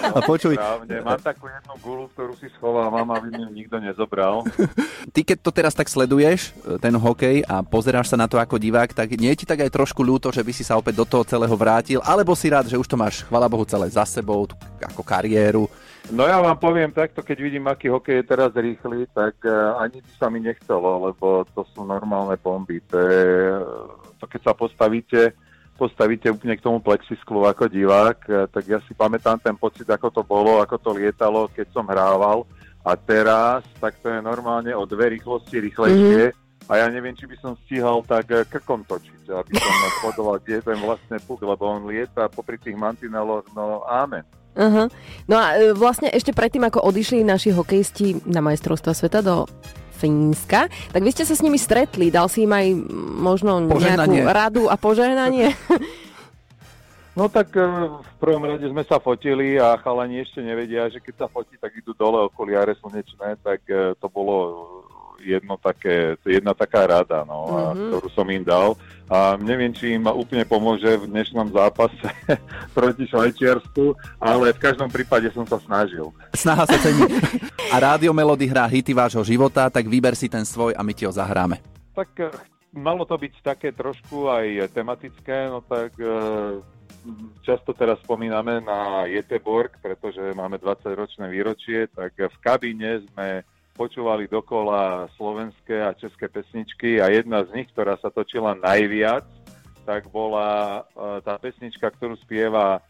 A 0.00 0.18
počuj, 0.24 0.56
Správne, 0.56 0.96
mám 1.04 1.20
takú 1.20 1.46
jednu 1.46 1.74
gulu, 1.84 2.04
ktorú 2.16 2.34
si 2.40 2.48
schovávam, 2.56 3.08
aby 3.12 3.28
mi 3.30 3.64
nikto 3.64 3.76
nezobral. 3.78 4.42
ty 5.14 5.20
keď 5.22 5.38
to 5.44 5.50
teraz 5.52 5.72
tak 5.76 5.92
sleduješ, 5.92 6.56
e, 6.64 6.80
ten 6.80 6.94
hokej 6.96 7.44
a 7.44 7.60
pozeráš 7.60 8.10
sa 8.12 8.16
na 8.16 8.26
to 8.26 8.40
ako 8.40 8.56
divák, 8.56 8.90
tak 8.96 9.14
nie 9.20 9.30
je 9.32 9.44
ti 9.44 9.46
tak 9.46 9.60
aj 9.60 9.70
trošku 9.70 10.00
ľúto, 10.00 10.32
že 10.32 10.40
by 10.40 10.52
si 10.56 10.64
sa 10.64 10.80
opäť 10.80 11.00
do 11.00 11.06
toho 11.06 11.22
celého 11.22 11.52
vrátil, 11.54 12.00
alebo 12.02 12.32
si 12.32 12.48
rád, 12.48 12.66
že 12.66 12.80
už 12.80 12.88
to 12.88 12.96
máš, 12.96 13.22
chvala 13.28 13.46
Bohu, 13.46 13.68
celé 13.68 13.86
za 13.92 14.02
sebou, 14.08 14.48
ako 14.80 15.02
kariéru. 15.04 15.68
No 16.10 16.26
ja 16.26 16.42
vám 16.42 16.58
poviem 16.58 16.90
takto, 16.90 17.22
keď 17.22 17.38
vidím, 17.38 17.70
aký 17.70 17.86
hokej 17.92 18.24
je 18.24 18.24
teraz 18.24 18.50
rýchly, 18.56 19.06
tak 19.14 19.36
uh, 19.46 19.78
ani 19.78 20.02
by 20.02 20.12
sa 20.18 20.26
mi 20.26 20.42
nechcelo, 20.42 21.06
lebo 21.12 21.46
to 21.54 21.62
sú 21.70 21.86
normálne 21.86 22.34
bomby. 22.40 22.82
To, 22.90 22.98
je, 22.98 23.28
to 24.18 24.24
keď 24.26 24.40
sa 24.50 24.52
postavíte, 24.56 25.36
postavíte 25.80 26.28
úplne 26.28 26.60
k 26.60 26.64
tomu 26.68 26.84
plexisklu 26.84 27.48
ako 27.48 27.72
divák, 27.72 28.18
eh, 28.28 28.44
tak 28.52 28.68
ja 28.68 28.76
si 28.84 28.92
pamätám 28.92 29.40
ten 29.40 29.56
pocit, 29.56 29.88
ako 29.88 30.12
to 30.12 30.20
bolo, 30.20 30.60
ako 30.60 30.76
to 30.76 30.90
lietalo, 30.92 31.48
keď 31.48 31.72
som 31.72 31.88
hrával. 31.88 32.44
A 32.84 32.92
teraz, 32.96 33.64
tak 33.80 33.96
to 34.04 34.12
je 34.12 34.20
normálne 34.20 34.72
o 34.76 34.84
dve 34.84 35.16
rýchlosti 35.16 35.56
rýchlejšie. 35.56 36.36
A 36.68 36.72
ja 36.80 36.86
neviem, 36.86 37.16
či 37.16 37.26
by 37.26 37.36
som 37.40 37.56
stíhal 37.64 38.04
tak 38.04 38.28
eh, 38.28 38.44
krkom 38.44 38.84
točiť, 38.84 39.32
aby 39.32 39.52
som 39.56 39.72
sledoval, 40.04 40.36
kde 40.44 40.60
je 40.60 40.66
ten 40.68 40.78
vlastne 40.84 41.16
puk, 41.24 41.40
lebo 41.40 41.64
on 41.64 41.88
lieta 41.88 42.28
popri 42.28 42.60
tých 42.60 42.76
mantineloch, 42.76 43.48
no 43.56 43.80
ámen. 43.88 44.22
Aha. 44.58 44.90
No 45.30 45.36
a 45.38 45.54
e, 45.54 45.70
vlastne 45.78 46.10
ešte 46.10 46.34
predtým, 46.34 46.66
ako 46.66 46.82
odišli 46.82 47.22
naši 47.22 47.54
hokejisti 47.54 48.26
na 48.26 48.42
majstrovstva 48.42 48.92
sveta 48.98 49.22
do 49.22 49.46
Fínska, 50.00 50.72
tak 50.90 51.04
vy 51.04 51.12
ste 51.12 51.28
sa 51.28 51.36
s 51.36 51.44
nimi 51.44 51.60
stretli, 51.60 52.08
dal 52.08 52.32
si 52.32 52.48
im 52.48 52.52
aj 52.56 52.66
možno 53.20 53.60
nejakú 53.60 53.76
Požehnanie. 53.76 54.20
radu 54.24 54.62
a 54.66 54.80
požehnanie? 54.80 55.52
No 57.10 57.26
tak 57.26 57.52
e, 57.58 57.66
v 58.00 58.14
prvom 58.22 58.46
rade 58.46 58.62
sme 58.70 58.86
sa 58.86 59.02
fotili 59.02 59.58
a 59.58 59.74
chalani 59.82 60.22
ešte 60.22 60.40
nevedia, 60.46 60.86
že 60.86 61.02
keď 61.02 61.14
sa 61.18 61.26
fotí, 61.26 61.58
tak 61.58 61.74
idú 61.74 61.90
dole 61.92 62.22
okuliare 62.22 62.72
slnečné, 62.78 63.34
tak 63.42 63.66
e, 63.66 63.98
to 63.98 64.06
bolo 64.06 64.36
jedno 65.22 65.56
také, 65.56 66.16
jedna 66.24 66.52
taká 66.52 66.86
rada, 66.88 67.22
no, 67.22 67.38
a, 67.48 67.60
Mhm. 67.72 67.88
ktorú 67.92 68.08
som 68.10 68.26
im 68.28 68.44
dal. 68.44 68.74
A 69.10 69.34
neviem, 69.36 69.74
či 69.74 69.98
im 69.98 70.06
úplne 70.06 70.46
pomôže 70.46 70.86
v 70.86 71.10
dnešnom 71.10 71.50
zápase 71.50 71.98
proti 72.78 73.10
Švajčiarsku, 73.10 73.94
ale 74.22 74.54
v 74.54 74.62
každom 74.62 74.86
prípade 74.86 75.26
som 75.34 75.42
sa 75.42 75.58
snažil. 75.58 76.14
Snaha 76.32 76.62
sa 76.62 76.78
cení. 76.78 77.04
A 77.70 77.76
Rádio 77.78 78.14
Melody 78.14 78.46
hrá 78.46 78.70
hity 78.70 78.94
vášho 78.94 79.22
života, 79.26 79.66
tak 79.66 79.90
vyber 79.90 80.14
si 80.14 80.30
ten 80.30 80.46
svoj 80.46 80.78
a 80.78 80.82
my 80.86 80.94
ti 80.94 81.06
ho 81.06 81.12
zahráme. 81.12 81.58
Tak 81.90 82.10
e, 82.22 82.30
malo 82.70 83.02
to 83.02 83.18
byť 83.18 83.34
také 83.42 83.74
trošku 83.74 84.30
aj 84.30 84.70
tematické, 84.70 85.50
no 85.50 85.58
tak 85.58 85.90
e, 85.98 86.06
často 87.42 87.74
teraz 87.74 87.98
spomíname 88.06 88.62
na 88.62 89.10
Jeteborg, 89.10 89.74
pretože 89.82 90.20
máme 90.38 90.58
20-ročné 90.62 91.26
výročie, 91.30 91.90
tak 91.90 92.14
v 92.14 92.36
kabíne 92.38 93.02
sme 93.10 93.42
počúvali 93.80 94.28
dokola 94.28 95.08
slovenské 95.16 95.80
a 95.80 95.96
české 95.96 96.28
pesničky 96.28 97.00
a 97.00 97.08
jedna 97.08 97.40
z 97.48 97.56
nich, 97.56 97.72
ktorá 97.72 97.96
sa 97.96 98.12
točila 98.12 98.52
najviac, 98.52 99.24
tak 99.88 100.04
bola 100.12 100.84
e, 100.84 101.24
tá 101.24 101.40
pesnička, 101.40 101.88
ktorú 101.88 102.20
spieva 102.20 102.76
e, 102.76 102.80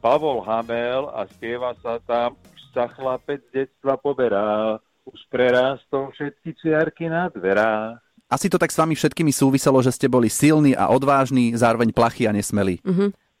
Pavol 0.00 0.40
Hamel 0.48 1.12
a 1.12 1.28
spieva 1.28 1.76
sa 1.84 2.00
tam 2.08 2.40
Už 2.40 2.62
sa 2.72 2.88
chlapec 2.88 3.44
z 3.52 3.68
detstva 3.68 4.00
poberá, 4.00 4.80
už 5.04 5.20
prerástol 5.28 6.08
všetky 6.16 6.56
čiarky 6.56 7.12
na 7.12 7.28
dverách. 7.28 8.00
Asi 8.32 8.48
to 8.48 8.56
tak 8.56 8.72
s 8.72 8.80
vami 8.80 8.96
všetkými 8.96 9.28
súviselo, 9.28 9.76
že 9.84 9.92
ste 9.92 10.08
boli 10.08 10.32
silní 10.32 10.72
a 10.72 10.88
odvážni, 10.88 11.52
zároveň 11.52 11.92
plachí 11.92 12.24
a 12.24 12.32
nesmelí. 12.32 12.80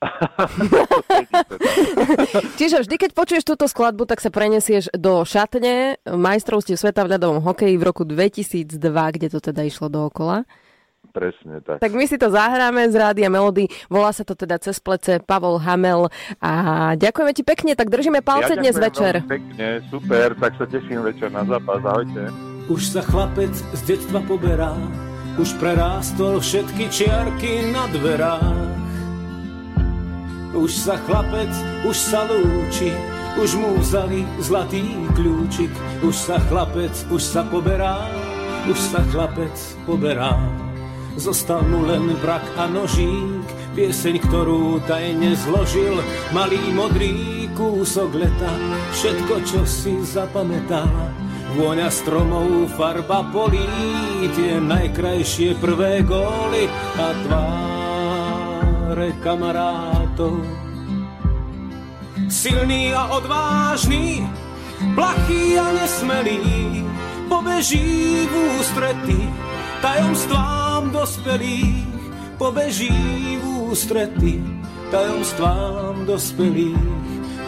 Čiže 2.58 2.82
vždy, 2.82 2.96
keď 2.98 3.10
počuješ 3.14 3.46
túto 3.46 3.70
skladbu, 3.70 4.06
tak 4.06 4.18
sa 4.18 4.34
prenesieš 4.34 4.90
do 4.94 5.22
šatne 5.22 5.98
majstrovstiev 6.06 6.78
sveta 6.78 7.06
v 7.06 7.18
ľadovom 7.18 7.42
hokeji 7.42 7.78
v 7.78 7.86
roku 7.86 8.02
2002, 8.02 8.78
kde 9.18 9.28
to 9.30 9.38
teda 9.38 9.62
išlo 9.62 9.86
dookola. 9.86 10.42
Presne 11.12 11.60
tak. 11.60 11.84
Tak 11.84 11.92
my 11.92 12.08
si 12.08 12.16
to 12.16 12.32
zahráme 12.32 12.88
z 12.88 12.96
Rádia 12.96 13.28
Melody. 13.28 13.68
Volá 13.92 14.16
sa 14.16 14.24
to 14.24 14.32
teda 14.32 14.56
cez 14.56 14.80
plece 14.80 15.20
Pavol 15.20 15.60
Hamel. 15.60 16.08
A 16.40 16.52
ďakujeme 16.96 17.36
ti 17.36 17.44
pekne, 17.44 17.76
tak 17.76 17.92
držíme 17.92 18.24
palce 18.24 18.56
dnes 18.56 18.72
ďakujem 18.72 18.86
večer. 18.88 19.12
veľmi 19.20 19.28
Pekne, 19.28 19.68
super, 19.92 20.32
tak 20.40 20.56
sa 20.56 20.64
teším 20.64 21.04
večer 21.04 21.28
na 21.28 21.44
zápas. 21.44 21.84
Ahojte. 21.84 22.32
Už 22.72 22.96
sa 22.96 23.04
chlapec 23.04 23.52
z 23.52 23.80
detstva 23.84 24.24
poberá, 24.24 24.72
už 25.36 25.52
prerástol 25.60 26.40
všetky 26.40 26.88
čiarky 26.88 27.68
na 27.74 27.84
dverách. 27.92 28.81
Už 30.52 30.68
sa 30.68 31.00
chlapec, 31.08 31.48
už 31.88 31.96
sa 31.96 32.28
lúči, 32.28 32.92
už 33.40 33.56
mu 33.56 33.80
vzali 33.80 34.28
zlatý 34.44 34.84
kľúčik. 35.16 35.72
Už 36.04 36.12
sa 36.12 36.36
chlapec, 36.52 36.92
už 37.08 37.22
sa 37.24 37.40
poberá, 37.48 38.04
už 38.68 38.76
sa 38.76 39.00
chlapec 39.08 39.56
poberá. 39.88 40.36
Zostal 41.16 41.64
mu 41.64 41.88
len 41.88 42.12
vrak 42.20 42.44
a 42.60 42.68
nožík, 42.68 43.48
pieseň, 43.72 44.20
ktorú 44.28 44.80
tajne 44.84 45.32
zložil, 45.40 45.96
malý 46.36 46.60
modrý 46.72 47.48
kúsok 47.56 48.12
leta, 48.16 48.52
všetko, 48.92 49.34
čo 49.44 49.60
si 49.64 49.96
zapamätá. 50.04 50.84
Vôňa 51.52 51.92
stromov, 51.92 52.68
farba 52.76 53.24
polí, 53.28 53.68
tie 54.32 54.56
najkrajšie 54.56 55.56
prvé 55.60 56.00
góly 56.00 56.64
a 56.96 57.08
tváre 57.28 59.12
kamarátov. 60.12 60.44
Silný 62.28 62.94
a 62.94 63.06
odvážny, 63.16 64.28
plachý 64.94 65.58
a 65.58 65.72
nesmelý, 65.72 66.84
pobeží 67.28 68.28
v 68.28 68.34
ústrety 68.60 69.28
tajomstvám 69.82 70.90
dospelých, 70.90 71.86
pobeží 72.38 73.38
v 73.40 73.44
ústrety 73.72 74.40
tajomstvám 74.90 76.06
dospelých, 76.06 76.76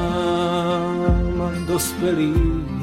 dospelých. 1.68 2.81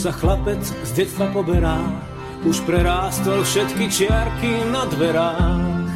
Už 0.00 0.08
sa 0.08 0.16
chlapec 0.16 0.64
z 0.64 0.90
detstva 0.96 1.28
poberá, 1.28 1.76
už 2.48 2.64
prerástol 2.64 3.44
všetky 3.44 3.84
čiarky 3.92 4.64
na 4.72 4.88
dverách. 4.88 5.92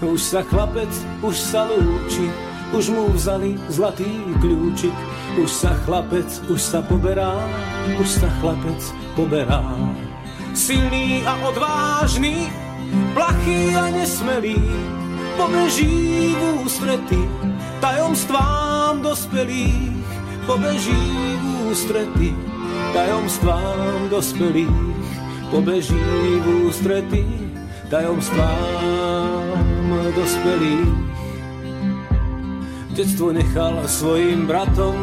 Už 0.00 0.16
sa 0.16 0.40
chlapec, 0.40 0.88
už 1.20 1.36
sa 1.36 1.68
lúči, 1.68 2.32
už 2.72 2.96
mu 2.96 3.12
vzali 3.12 3.60
zlatý 3.68 4.08
kľúčik. 4.40 4.96
Už 5.36 5.52
sa 5.52 5.76
chlapec, 5.84 6.24
už 6.48 6.56
sa 6.56 6.80
poberá, 6.80 7.36
už 8.00 8.08
sa 8.08 8.28
chlapec 8.40 8.80
poberá. 9.12 9.60
Silný 10.56 11.28
a 11.28 11.36
odvážny, 11.44 12.48
plachý 13.12 13.76
a 13.76 13.92
nesmelý, 13.92 14.56
pobeží 15.36 16.32
v 16.32 16.64
ústrety 16.64 17.20
tajomstvám 17.84 19.04
dospelých, 19.04 20.08
pobeží 20.48 21.35
ústrety 21.76 22.32
tajomstvám 22.96 24.08
dospelých, 24.08 24.80
pobeží 25.52 26.00
v 26.40 26.72
ústrety 26.72 27.20
tajomstvám 27.92 29.44
dospelých. 30.16 30.88
Detstvo 32.96 33.28
nechal 33.28 33.84
svojim 33.84 34.48
bratom, 34.48 34.96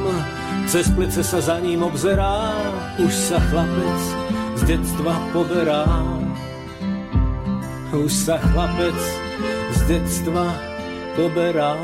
cez 0.66 0.90
plece 0.98 1.22
sa 1.22 1.46
za 1.46 1.62
ním 1.62 1.86
obzerá, 1.86 2.58
už 2.98 3.14
sa 3.14 3.38
chlapec 3.54 4.02
z 4.58 4.62
detstva 4.74 5.14
poberá. 5.30 5.86
Už 7.94 8.10
sa 8.10 8.42
chlapec 8.50 8.98
z 9.78 9.80
detstva 9.94 10.50
poberá. 11.14 11.78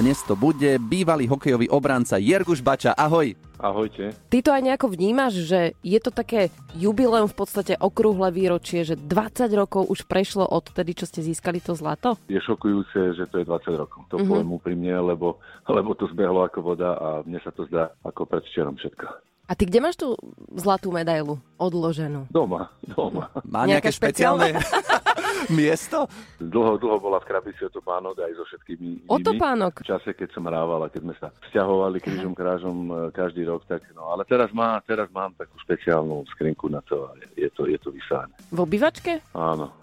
Dnes 0.00 0.24
to 0.24 0.32
bude 0.32 0.80
bývalý 0.80 1.28
hokejový 1.28 1.68
obranca 1.68 2.16
Jerguš 2.16 2.64
Bača. 2.64 2.96
Ahoj. 2.96 3.36
Ahojte. 3.60 4.16
Ty 4.32 4.38
to 4.40 4.48
aj 4.48 4.64
nejako 4.64 4.96
vnímaš, 4.96 5.44
že 5.44 5.76
je 5.84 6.00
to 6.00 6.08
také 6.08 6.48
jubileum 6.72 7.28
v 7.28 7.36
podstate 7.36 7.76
okrúhle 7.76 8.32
výročie, 8.32 8.80
že 8.80 8.96
20 8.96 9.52
rokov 9.52 9.92
už 9.92 10.08
prešlo 10.08 10.48
od 10.48 10.72
tedy, 10.72 10.96
čo 10.96 11.04
ste 11.04 11.20
získali 11.20 11.60
to 11.60 11.76
zlato? 11.76 12.16
Je 12.32 12.40
šokujúce, 12.40 13.12
že 13.12 13.28
to 13.28 13.44
je 13.44 13.44
20 13.44 13.76
rokov. 13.76 14.08
To 14.08 14.16
mm-hmm. 14.16 14.28
poviem 14.32 14.50
úprimne, 14.56 14.96
lebo, 15.04 15.36
lebo 15.68 15.92
to 15.92 16.08
zbehlo 16.16 16.48
ako 16.48 16.64
voda 16.64 16.96
a 16.96 17.08
mne 17.20 17.36
sa 17.44 17.52
to 17.52 17.68
zdá 17.68 17.92
ako 18.00 18.24
predvčerom 18.24 18.80
všetko. 18.80 19.04
A 19.50 19.58
ty 19.58 19.68
kde 19.68 19.84
máš 19.84 20.00
tú 20.00 20.16
zlatú 20.56 20.96
medailu 20.96 21.36
odloženú? 21.60 22.24
Doma, 22.32 22.72
doma. 22.88 23.28
Má 23.44 23.68
Nejaké 23.68 23.68
nejaké 23.68 23.90
špeciálne 23.92 24.48
miesto? 25.52 26.06
Dlho, 26.38 26.78
dlho 26.80 26.98
bola 26.98 27.18
v 27.20 27.28
krabici 27.28 27.62
otopánok 27.66 28.16
aj 28.22 28.32
so 28.38 28.44
všetkými 28.48 29.04
inými. 29.04 29.10
Otopánok? 29.10 29.84
V 29.84 29.90
čase, 29.90 30.10
keď 30.16 30.28
som 30.32 30.46
hrával 30.46 30.86
a 30.86 30.88
keď 30.88 31.00
sme 31.04 31.14
sa 31.18 31.28
vzťahovali 31.50 31.98
krížom 32.00 32.32
krážom 32.32 32.78
e, 32.88 32.92
každý 33.12 33.44
rok, 33.44 33.66
tak 33.68 33.84
no, 33.92 34.10
ale 34.10 34.24
teraz, 34.24 34.50
má, 34.50 34.80
teraz 34.86 35.10
mám 35.10 35.34
takú 35.36 35.58
špeciálnu 35.62 36.24
skrinku 36.34 36.70
na 36.72 36.80
to 36.82 37.10
a 37.10 37.18
je, 37.36 37.50
to, 37.52 37.66
je 37.66 37.78
to 37.78 37.92
vysáne. 37.92 38.32
V 38.50 38.58
obývačke? 38.62 39.20
Áno. 39.36 39.74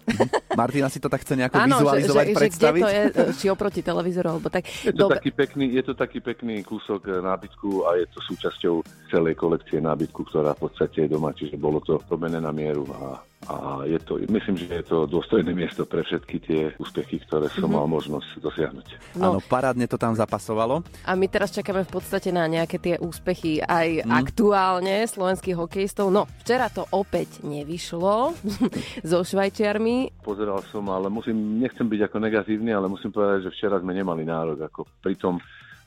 Martina 0.56 0.88
si 0.88 0.98
to 0.98 1.12
tak 1.12 1.22
chce 1.22 1.36
nejako 1.36 1.56
Áno, 1.60 1.78
že, 1.78 1.78
že, 1.78 1.84
vizualizovať, 1.84 2.24
že 2.24 2.32
kde 2.32 2.40
predstaviť? 2.40 2.82
to 2.82 2.88
je, 2.88 3.02
e, 3.04 3.24
či 3.36 3.46
oproti 3.52 3.80
televízoru, 3.84 4.28
alebo 4.36 4.48
tak. 4.48 4.64
Je 4.66 4.92
to, 4.92 5.06
taký 5.12 5.30
pekný, 5.30 5.66
je 5.76 5.82
to 5.84 5.92
taký 5.94 6.18
pekný 6.18 6.64
kúsok 6.64 7.06
e, 7.08 7.12
nábytku 7.20 7.86
a 7.86 7.96
je 8.00 8.06
to 8.10 8.18
súčasťou 8.24 8.74
celej 9.12 9.34
kolekcie 9.36 9.78
nábytku, 9.78 10.26
ktorá 10.28 10.52
v 10.56 10.68
podstate 10.68 11.06
je 11.06 11.12
doma, 11.12 11.30
čiže 11.36 11.56
bolo 11.60 11.78
to 11.84 12.00
robené 12.08 12.40
na 12.42 12.50
mieru 12.50 12.84
a, 12.92 13.20
a 13.46 13.86
je 13.86 13.98
to, 14.02 14.18
myslím, 14.18 14.58
že 14.58 14.66
je 14.66 14.84
to 14.90 15.06
dôstojné 15.06 15.54
miesto 15.54 15.86
pre 15.86 16.02
všetky 16.02 16.36
tie 16.42 16.62
úspechy, 16.82 17.22
ktoré 17.22 17.46
som 17.54 17.70
mal 17.70 17.86
možnosť 17.86 18.42
dosiahnuť. 18.42 18.86
No. 19.14 19.30
Áno, 19.30 19.38
parádne 19.38 19.86
to 19.86 19.94
tam 19.94 20.18
zapasovalo. 20.18 20.82
A 21.06 21.14
my 21.14 21.30
teraz 21.30 21.54
čakáme 21.54 21.86
v 21.86 21.92
podstate 21.94 22.34
na 22.34 22.50
nejaké 22.50 22.82
tie 22.82 22.94
úspechy 22.98 23.62
aj 23.62 24.02
mm. 24.04 24.10
aktuálne 24.10 25.06
slovenských 25.06 25.54
hokejistov. 25.54 26.10
No, 26.10 26.26
včera 26.42 26.66
to 26.66 26.82
opäť 26.90 27.46
nevyšlo 27.46 28.34
so 29.08 29.18
Švajčiarmi. 29.22 30.18
Pozeral 30.18 30.58
som, 30.68 30.84
ale 30.90 31.06
musím, 31.06 31.62
nechcem 31.62 31.86
byť 31.86 32.10
ako 32.10 32.16
negatívny, 32.18 32.74
ale 32.74 32.90
musím 32.90 33.14
povedať, 33.14 33.48
že 33.48 33.54
včera 33.54 33.78
sme 33.78 33.94
nemali 33.94 34.26
nárok. 34.26 34.66
Ako 34.66 34.80
pri, 34.98 35.14
tom, 35.14 35.38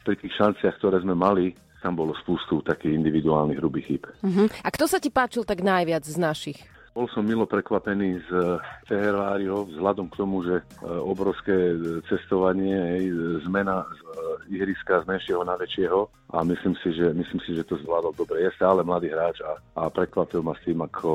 pri 0.08 0.16
tých 0.16 0.34
šanciach, 0.40 0.80
ktoré 0.80 1.04
sme 1.04 1.14
mali, 1.14 1.52
tam 1.84 2.00
bolo 2.00 2.16
spustu 2.18 2.62
takých 2.64 2.96
individuálnych 2.96 3.58
hrubých 3.58 3.86
chýb. 3.86 4.04
Uh-huh. 4.22 4.48
A 4.62 4.70
kto 4.70 4.86
sa 4.86 5.02
ti 5.02 5.10
páčil 5.10 5.44
tak 5.44 5.66
najviac 5.66 6.06
z 6.06 6.16
našich? 6.16 6.62
Bol 6.92 7.08
som 7.16 7.24
milo 7.24 7.48
prekvapený 7.48 8.20
z 8.28 8.60
Ferráriho 8.84 9.64
vzhľadom 9.64 10.12
k 10.12 10.20
tomu, 10.20 10.44
že 10.44 10.60
e, 10.60 10.64
obrovské 10.92 11.56
e, 11.72 12.04
cestovanie, 12.04 12.76
hej, 12.76 13.04
zmena 13.48 13.88
z 13.88 14.00
e, 14.04 14.60
ihriska 14.60 15.00
z 15.00 15.08
menšieho 15.08 15.48
na 15.48 15.56
väčšieho 15.56 16.12
a 16.32 16.44
myslím 16.48 16.76
si, 16.80 16.96
že, 16.96 17.12
myslím 17.12 17.40
si, 17.44 17.56
že 17.56 17.68
to 17.68 17.76
zvládol 17.84 18.16
dobre. 18.16 18.44
Je 18.44 18.52
stále 18.56 18.84
mladý 18.84 19.12
hráč 19.12 19.44
a, 19.44 19.60
a 19.76 19.88
prekvapil 19.92 20.40
ma 20.44 20.56
s 20.56 20.64
tým, 20.64 20.80
ako 20.80 21.12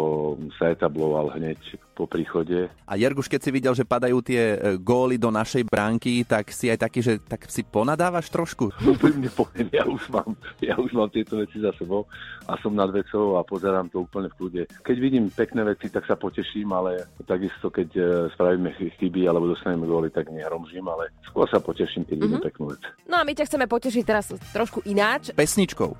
sa 0.60 0.72
etabloval 0.72 1.32
hneď 1.36 1.60
po 1.96 2.04
príchode. 2.04 2.68
A 2.84 3.00
Jerguš, 3.00 3.24
keď 3.24 3.40
si 3.40 3.50
videl, 3.52 3.72
že 3.72 3.88
padajú 3.88 4.20
tie 4.20 4.56
e, 4.56 4.58
góly 4.76 5.16
do 5.16 5.32
našej 5.32 5.64
bránky, 5.64 6.20
tak 6.28 6.52
si 6.52 6.68
aj 6.68 6.84
taký, 6.84 7.00
že 7.00 7.12
tak 7.16 7.48
si 7.48 7.64
ponadávaš 7.64 8.28
trošku? 8.28 8.68
Úprimne 8.84 9.32
poviem, 9.32 9.72
ja 9.72 9.88
už, 9.88 10.04
mám, 10.12 10.36
ja 10.60 10.76
už 10.76 10.92
mám 10.92 11.08
tieto 11.08 11.40
veci 11.40 11.64
za 11.64 11.72
sebou 11.80 12.04
a 12.44 12.60
som 12.60 12.76
nad 12.76 12.92
vecou 12.92 13.40
a 13.40 13.44
pozerám 13.44 13.88
to 13.88 14.04
úplne 14.04 14.28
v 14.28 14.36
kľude. 14.36 14.62
Keď 14.84 14.96
vidím 15.00 15.32
pekné 15.32 15.64
veci, 15.66 15.90
tak 15.90 16.06
sa 16.06 16.14
poteším, 16.14 16.70
ale 16.70 17.10
takisto 17.22 17.66
keď 17.66 17.88
e, 17.92 18.02
spravíme 18.30 18.70
chyby 18.78 19.26
alebo 19.26 19.50
dostaneme 19.50 19.84
góly, 19.84 20.08
tak 20.08 20.30
nehromžím, 20.30 20.86
ale 20.86 21.10
skôr 21.26 21.50
sa 21.50 21.58
poteším, 21.58 22.06
keď 22.06 22.16
vidím 22.16 22.38
Mhm. 22.38 22.46
peknú 22.46 22.64
vec. 22.70 22.82
No 23.10 23.18
a 23.18 23.26
my 23.26 23.34
ťa 23.34 23.44
chceme 23.44 23.66
potešiť 23.66 24.02
teraz 24.06 24.30
trošku 24.54 24.86
ináč. 24.86 25.34
Pesničkou. 25.34 25.90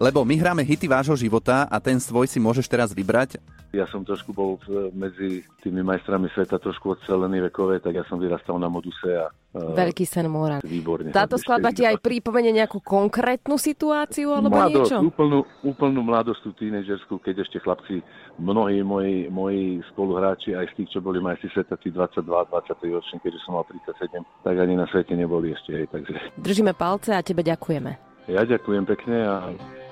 Lebo 0.00 0.24
my 0.24 0.34
hráme 0.34 0.62
hity 0.64 0.88
vášho 0.88 1.14
života 1.14 1.68
a 1.68 1.76
ten 1.76 2.00
svoj 2.00 2.24
si 2.24 2.40
môžeš 2.40 2.64
teraz 2.66 2.90
vybrať. 2.90 3.36
Ja 3.72 3.88
som 3.88 4.04
trošku 4.04 4.32
bol 4.32 4.60
medzi 4.92 5.44
tými 5.64 5.80
majstrami 5.80 6.28
sveta 6.32 6.60
trošku 6.60 6.92
odselený 6.92 7.48
vekové, 7.48 7.80
tak 7.80 7.96
ja 7.96 8.04
som 8.04 8.20
vyrastal 8.20 8.60
na 8.60 8.68
moduse 8.68 9.08
a 9.16 9.32
Veľký 9.52 10.08
sen 10.08 10.32
Moran. 10.32 10.64
výborne. 10.64 11.12
Táto 11.12 11.36
skladba 11.36 11.76
ti 11.76 11.84
aj 11.84 12.00
pripomenie 12.00 12.56
nejakú 12.56 12.80
konkrétnu 12.80 13.60
situáciu 13.60 14.32
alebo 14.32 14.56
mladosť, 14.56 14.72
niečo? 14.72 14.96
Úplnú, 15.12 15.38
úplnú 15.60 16.00
mladosť, 16.00 16.40
tú 16.40 16.50
tínežerskú, 16.56 17.20
keď 17.20 17.44
ešte 17.44 17.60
chlapci, 17.60 18.00
mnohí 18.40 18.80
moji, 18.80 19.28
moji 19.28 19.84
spoluhráči, 19.92 20.56
aj 20.56 20.72
z 20.72 20.74
tých, 20.80 20.96
čo 20.96 20.98
boli 21.04 21.20
majstri 21.20 21.52
sveta, 21.52 21.76
tí 21.76 21.92
22, 21.92 22.24
23 22.24 22.96
roční, 22.96 23.16
keďže 23.20 23.40
som 23.44 23.60
mal 23.60 23.68
37, 23.68 24.24
tak 24.40 24.54
ani 24.56 24.74
na 24.74 24.88
svete 24.88 25.12
neboli 25.12 25.52
ešte. 25.52 25.76
Hej, 25.76 25.86
takže 25.92 26.16
Držíme 26.40 26.72
palce 26.72 27.12
a 27.12 27.20
tebe 27.20 27.44
ďakujeme. 27.44 27.90
ja 28.32 28.42
ďakujem 28.48 28.88
pekne 28.88 29.16
a 29.28 29.34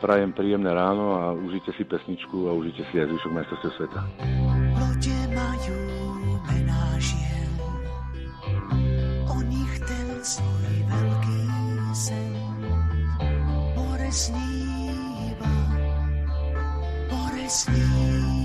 prajem 0.01 0.33
príjemné 0.33 0.73
ráno 0.73 1.20
a 1.20 1.37
užite 1.37 1.77
si 1.77 1.85
pesničku 1.85 2.49
a 2.49 2.57
užite 2.57 2.81
si 2.88 2.96
aj 2.96 3.12
zvyšok 3.12 3.33
majstrovstiev 3.37 3.73
sveta. 3.77 4.01
Lodě 4.81 5.10
svůj 10.26 10.85
velký 10.87 11.48
sen. 11.94 12.37
More 13.76 14.12
sníva, 14.12 15.48
more 17.11 17.48
sníva. 17.48 18.39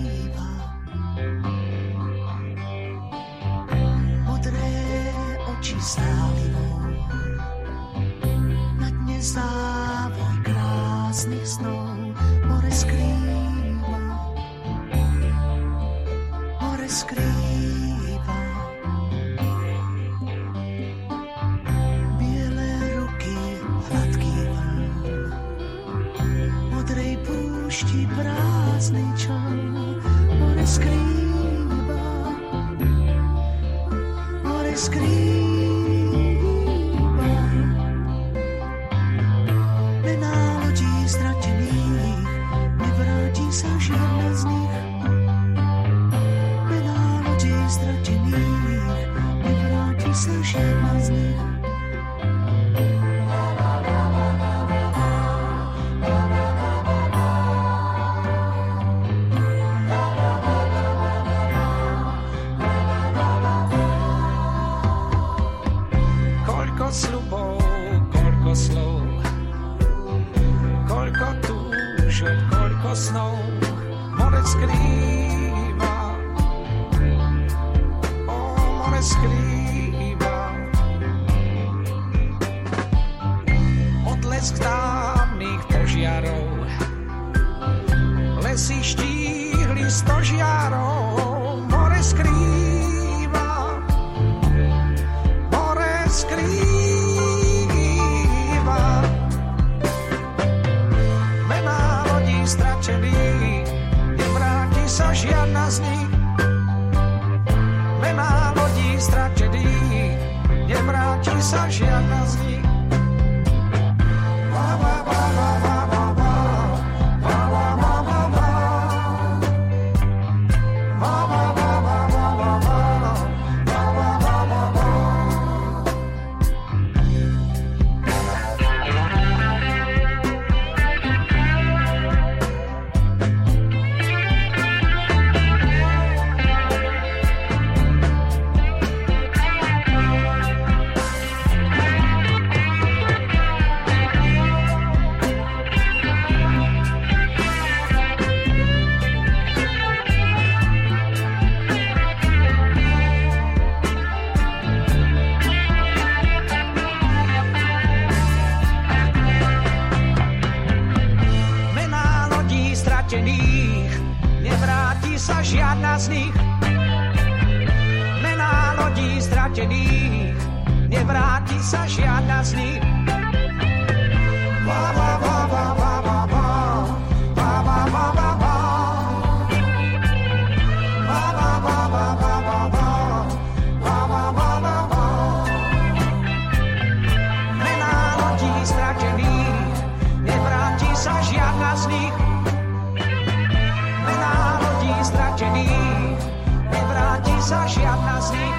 Nevráti 197.46 197.54
sa 197.54 197.70
žiadna 197.70 198.18
z 198.22 198.30
nich. 198.34 198.58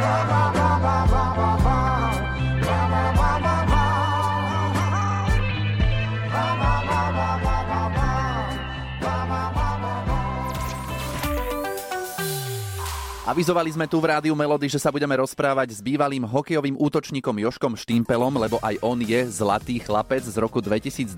Ba, 0.00 0.53
Avizovali 13.24 13.72
sme 13.72 13.88
tu 13.88 14.04
v 14.04 14.12
rádiu 14.12 14.36
Melody, 14.36 14.68
že 14.68 14.76
sa 14.76 14.92
budeme 14.92 15.16
rozprávať 15.16 15.72
s 15.72 15.80
bývalým 15.80 16.28
hokejovým 16.28 16.76
útočníkom 16.76 17.40
Joškom 17.40 17.72
Štimpelom, 17.72 18.36
lebo 18.36 18.60
aj 18.60 18.76
on 18.84 19.00
je 19.00 19.16
zlatý 19.32 19.80
chlapec 19.80 20.20
z 20.20 20.36
roku 20.36 20.60
2002. 20.60 21.08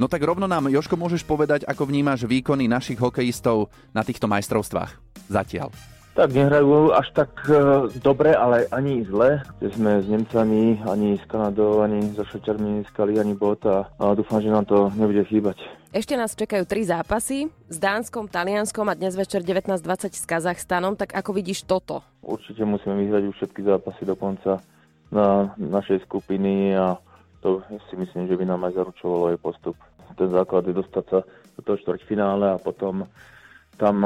No 0.00 0.08
tak 0.08 0.24
rovno 0.24 0.48
nám, 0.48 0.72
Joško, 0.72 0.96
môžeš 0.96 1.28
povedať, 1.28 1.68
ako 1.68 1.92
vnímaš 1.92 2.24
výkony 2.24 2.72
našich 2.72 2.96
hokejistov 2.96 3.68
na 3.92 4.00
týchto 4.00 4.24
majstrovstvách 4.32 4.96
zatiaľ. 5.28 5.76
Tak 6.16 6.32
nehrajú 6.32 6.96
až 6.96 7.12
tak 7.12 7.28
e, 7.44 7.92
dobre, 8.00 8.32
ale 8.32 8.64
ani 8.72 9.04
zle. 9.04 9.44
Kde 9.60 9.68
sme 9.76 9.92
s 10.00 10.08
Nemcami, 10.08 10.80
ani 10.88 11.20
s 11.20 11.24
Kanadou, 11.28 11.84
ani 11.84 12.16
so 12.16 12.24
Švečarmi 12.24 12.80
neskali 12.80 13.20
ani 13.20 13.36
bod 13.36 13.60
a, 13.68 13.84
a 14.00 14.16
dúfam, 14.16 14.40
že 14.40 14.48
nám 14.48 14.64
to 14.64 14.88
nebude 14.96 15.20
chýbať. 15.28 15.60
Ešte 15.96 16.12
nás 16.12 16.36
čakajú 16.36 16.68
tri 16.68 16.84
zápasy 16.84 17.48
s 17.72 17.80
Dánskom, 17.80 18.28
Talianskom 18.28 18.84
a 18.84 18.92
dnes 18.92 19.16
večer 19.16 19.40
19.20 19.40 20.12
s 20.12 20.28
Kazachstanom, 20.28 20.92
tak 20.92 21.16
ako 21.16 21.32
vidíš 21.32 21.64
toto? 21.64 22.04
Určite 22.20 22.68
musíme 22.68 23.00
vyhrať 23.00 23.32
už 23.32 23.34
všetky 23.40 23.64
zápasy 23.64 24.04
do 24.04 24.12
konca 24.12 24.60
na 25.08 25.56
našej 25.56 26.04
skupiny 26.04 26.76
a 26.76 27.00
to 27.40 27.64
si 27.88 27.96
myslím, 27.96 28.28
že 28.28 28.36
by 28.36 28.44
nám 28.44 28.68
aj 28.68 28.76
zaručovalo 28.76 29.32
aj 29.32 29.40
postup. 29.40 29.76
Ten 30.20 30.28
základ 30.28 30.68
je 30.68 30.76
dostať 30.76 31.04
sa 31.08 31.24
do 31.56 31.60
toho 31.64 31.80
štvrťfinále 31.80 32.44
a 32.44 32.60
potom 32.60 33.08
tam 33.80 33.96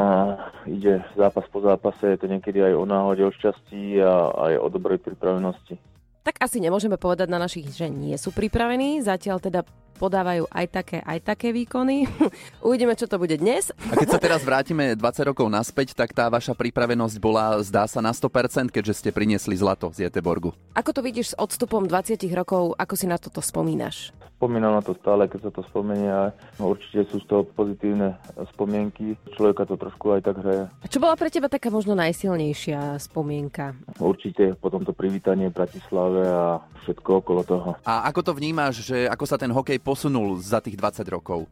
ide 0.71 1.03
zápas 1.19 1.51
po 1.51 1.59
zápase, 1.59 2.07
je 2.07 2.23
to 2.23 2.31
niekedy 2.31 2.63
aj 2.63 2.79
o 2.79 2.87
náhode, 2.87 3.27
o 3.27 3.35
šťastí 3.35 3.99
a 3.99 4.31
aj 4.47 4.63
o 4.63 4.67
dobrej 4.71 5.03
pripravenosti. 5.03 5.75
Tak 6.23 6.39
asi 6.39 6.63
nemôžeme 6.63 6.95
povedať 7.03 7.27
na 7.27 7.43
našich, 7.43 7.67
že 7.75 7.91
nie 7.91 8.15
sú 8.15 8.31
pripravení, 8.31 9.03
zatiaľ 9.03 9.43
teda 9.43 9.67
podávajú 10.01 10.49
aj 10.49 10.67
také, 10.73 10.99
aj 11.05 11.21
také 11.21 11.53
výkony. 11.53 12.09
Uvidíme, 12.65 12.97
čo 12.97 13.05
to 13.05 13.21
bude 13.21 13.37
dnes. 13.37 13.69
A 13.93 14.01
keď 14.01 14.17
sa 14.17 14.21
teraz 14.21 14.41
vrátime 14.41 14.97
20 14.97 15.29
rokov 15.29 15.45
naspäť, 15.53 15.93
tak 15.93 16.17
tá 16.17 16.33
vaša 16.33 16.57
pripravenosť 16.57 17.21
bola, 17.21 17.61
zdá 17.61 17.85
sa, 17.85 18.01
na 18.01 18.17
100%, 18.17 18.73
keďže 18.73 18.97
ste 18.97 19.11
priniesli 19.13 19.53
zlato 19.61 19.93
z 19.93 20.09
Jeteborgu. 20.09 20.57
Ako 20.73 20.97
to 20.97 21.05
vidíš 21.05 21.37
s 21.37 21.39
odstupom 21.39 21.85
20 21.85 22.17
rokov, 22.33 22.73
ako 22.81 22.95
si 22.97 23.05
na 23.05 23.21
toto 23.21 23.45
spomínaš? 23.45 24.17
Spomínam 24.41 24.73
na 24.73 24.81
to 24.81 24.97
stále, 24.97 25.29
keď 25.29 25.41
sa 25.45 25.51
to 25.53 25.61
spomenia. 25.69 26.33
No, 26.57 26.73
určite 26.73 27.05
sú 27.13 27.21
z 27.21 27.29
toho 27.29 27.45
pozitívne 27.45 28.17
spomienky. 28.57 29.13
Človeka 29.37 29.69
to 29.69 29.77
trošku 29.77 30.17
aj 30.17 30.25
tak 30.25 30.41
hraje. 30.41 30.65
A 30.81 30.87
čo 30.89 30.97
bola 30.97 31.13
pre 31.13 31.29
teba 31.29 31.53
taká 31.53 31.69
možno 31.69 31.93
najsilnejšia 31.93 32.97
spomienka? 33.05 33.77
Určite 34.01 34.57
potom 34.57 34.81
to 34.81 34.97
privítanie 34.97 35.53
v 35.53 35.61
Bratislave 35.61 36.25
a 36.25 36.57
všetko 36.89 37.21
okolo 37.21 37.45
toho. 37.45 37.69
A 37.85 38.09
ako 38.09 38.21
to 38.25 38.33
vnímaš, 38.33 38.81
že 38.81 39.05
ako 39.13 39.29
sa 39.29 39.37
ten 39.37 39.53
hokej 39.53 39.77
posunul 39.91 40.39
za 40.39 40.63
tých 40.63 40.79
20 40.79 41.03
rokov? 41.11 41.51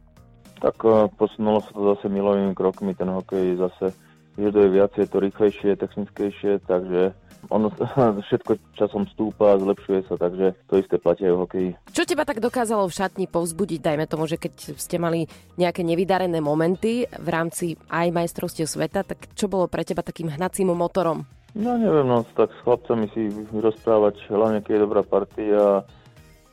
Tak 0.63 0.79
eh, 0.87 1.11
posunulo 1.19 1.59
sa 1.59 1.71
to 1.75 1.81
zase 1.95 2.07
milovými 2.07 2.55
krokmi. 2.55 2.95
Ten 2.95 3.11
hokej 3.11 3.59
zase 3.59 3.91
vyžaduje 4.39 4.67
viac, 4.79 4.95
je 4.95 5.03
to 5.03 5.19
rýchlejšie, 5.19 5.75
technickejšie, 5.75 6.63
takže 6.63 7.11
ono 7.51 7.67
všetko 8.27 8.51
časom 8.79 9.03
stúpa, 9.11 9.59
zlepšuje 9.59 10.07
sa, 10.07 10.15
takže 10.15 10.55
to 10.71 10.79
isté 10.79 10.95
platí 10.95 11.27
aj 11.27 11.35
v 11.35 11.41
hokeji. 11.43 11.69
Čo 11.91 12.07
teba 12.07 12.23
tak 12.23 12.39
dokázalo 12.39 12.87
v 12.87 12.95
šatni 12.95 13.25
povzbudiť, 13.27 13.79
dajme 13.83 14.05
tomu, 14.07 14.23
že 14.31 14.39
keď 14.39 14.79
ste 14.79 14.95
mali 14.95 15.27
nejaké 15.59 15.83
nevydarené 15.83 16.39
momenty 16.39 17.11
v 17.11 17.27
rámci 17.27 17.75
aj 17.91 18.07
majstrovstiev 18.15 18.71
sveta, 18.71 19.03
tak 19.03 19.35
čo 19.35 19.51
bolo 19.51 19.67
pre 19.67 19.83
teba 19.83 19.99
takým 19.99 20.31
hnacím 20.31 20.71
motorom? 20.71 21.27
No 21.57 21.75
neviem, 21.75 22.07
no 22.07 22.23
tak 22.37 22.53
s 22.55 22.59
chlapcami 22.63 23.09
si 23.11 23.27
rozprávať, 23.51 24.21
hlavne 24.31 24.63
keď 24.63 24.71
je 24.71 24.83
dobrá 24.85 25.01
partia 25.01 25.83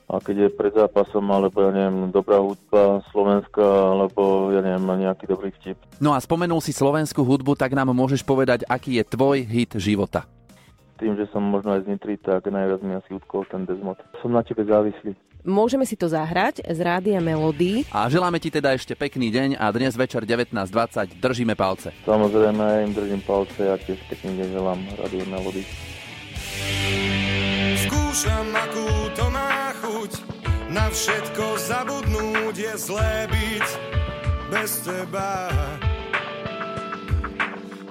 a 0.06 0.22
keď 0.22 0.36
je 0.46 0.48
pred 0.54 0.70
zápasom, 0.70 1.26
alebo 1.34 1.66
ja 1.66 1.74
neviem, 1.74 2.14
dobrá 2.14 2.38
hudba 2.38 3.02
slovenská, 3.10 3.66
alebo 3.66 4.54
ja 4.54 4.62
neviem, 4.62 4.86
nejaký 5.02 5.26
dobrý 5.26 5.50
vtip. 5.58 5.74
No 5.98 6.14
a 6.14 6.22
spomenul 6.22 6.62
si 6.62 6.70
slovenskú 6.70 7.26
hudbu, 7.26 7.58
tak 7.58 7.74
nám 7.74 7.90
môžeš 7.90 8.22
povedať, 8.22 8.62
aký 8.70 9.02
je 9.02 9.04
tvoj 9.04 9.42
hit 9.42 9.74
života. 9.82 10.22
Tým, 10.96 11.18
že 11.18 11.28
som 11.28 11.44
možno 11.44 11.76
aj 11.76 11.84
z 11.84 11.92
Nitry, 11.92 12.16
tak 12.22 12.46
najviac 12.48 12.80
mi 12.80 12.96
asi 12.96 13.12
utkol 13.12 13.44
ten 13.50 13.68
Desmod. 13.68 14.00
Som 14.22 14.32
na 14.32 14.40
tebe 14.40 14.64
závislý. 14.64 15.12
Môžeme 15.46 15.86
si 15.86 15.94
to 15.94 16.10
zahrať 16.10 16.64
z 16.64 16.78
Rádia 16.82 17.22
Melody. 17.22 17.86
A 17.94 18.10
želáme 18.10 18.42
ti 18.42 18.50
teda 18.50 18.74
ešte 18.74 18.98
pekný 18.98 19.30
deň 19.30 19.60
a 19.60 19.70
dnes 19.70 19.94
večer 19.94 20.26
19.20 20.26 21.22
držíme 21.22 21.54
palce. 21.54 21.94
Samozrejme, 22.02 22.62
ja 22.62 22.80
im 22.82 22.90
držím 22.94 23.22
palce 23.22 23.62
a 23.62 23.78
tiež 23.78 24.00
pekný 24.10 24.42
deň 24.42 24.48
želám 24.54 24.80
Radio 24.98 25.22
Melody. 25.30 25.62
Skúšam, 27.86 28.46
akú 28.56 28.88
to 29.14 29.26
má 29.30 29.45
Na 30.76 30.92
všetko 30.92 31.56
zabudnúť 31.56 32.52
je 32.52 32.72
zlé 32.76 33.24
byť 33.32 33.68
bez 34.52 34.84
teba. 34.84 35.48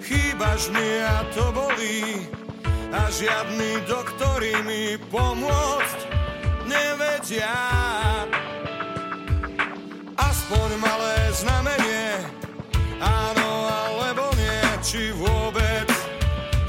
Chýbaš 0.05 0.69
mi 0.69 1.01
a 1.01 1.25
to 1.33 1.49
bolí 1.49 2.29
A 2.93 3.09
žiadny 3.09 3.81
doktori 3.89 4.53
mi 4.61 5.01
pomôcť 5.09 5.99
nevedia. 6.69 7.57
Aspoň 10.13 10.69
malé 10.77 11.17
znamenie 11.33 12.21
Áno 13.01 13.49
alebo 13.65 14.29
nie 14.37 14.61
Či 14.85 15.09
vôbec 15.17 15.89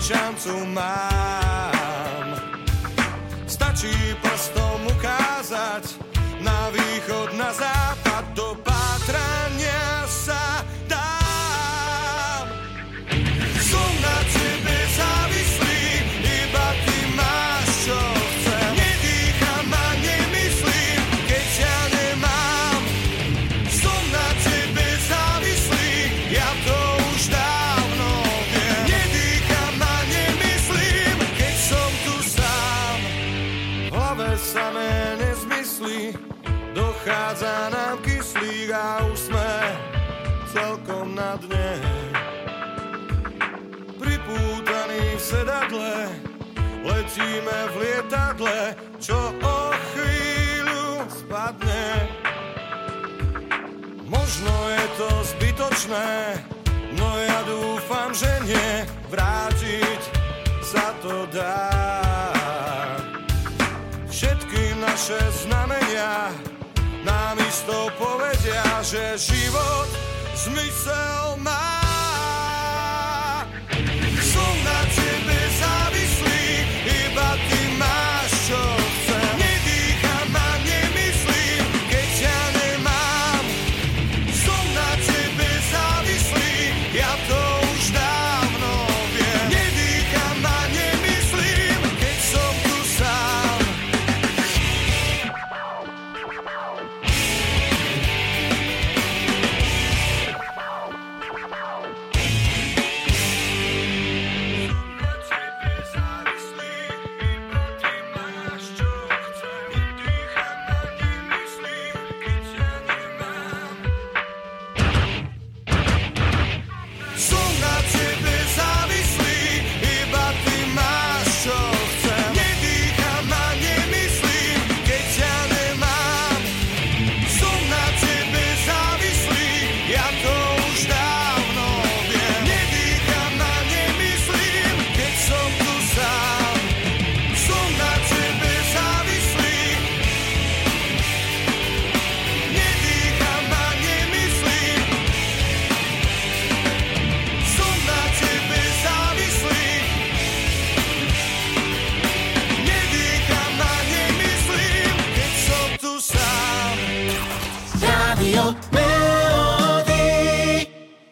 šancu 0.00 0.64
mám. 0.72 2.40
Stačí 3.44 3.92
prstom 4.24 4.55
celkom 41.36 41.48
na 41.48 41.48
dne. 41.48 41.70
Pripútaní 44.00 45.04
v 45.16 45.20
sedadle, 45.20 45.94
letíme 46.84 47.58
v 47.72 47.74
lietadle, 47.80 48.60
čo 49.00 49.16
o 49.42 49.58
chvíľu 49.92 51.04
spadne. 51.08 52.08
Možno 54.06 54.54
je 54.70 54.84
to 54.96 55.08
zbytočné, 55.36 56.40
no 56.96 57.08
ja 57.20 57.40
dúfam, 57.44 58.14
že 58.14 58.30
nie, 58.46 58.86
vrátiť 59.10 60.00
sa 60.62 60.94
to 61.02 61.26
dá. 61.34 61.68
Všetky 64.08 64.80
naše 64.80 65.20
znamenia 65.44 66.32
nám 67.04 67.36
isto 67.44 67.92
povedia, 68.00 68.64
že 68.80 69.18
život 69.20 70.15
me 70.50 70.68
sell 70.70 71.36
my 71.38 71.52
soul 74.20 74.54
now, 74.64 74.84
Jimmy. 74.94 75.35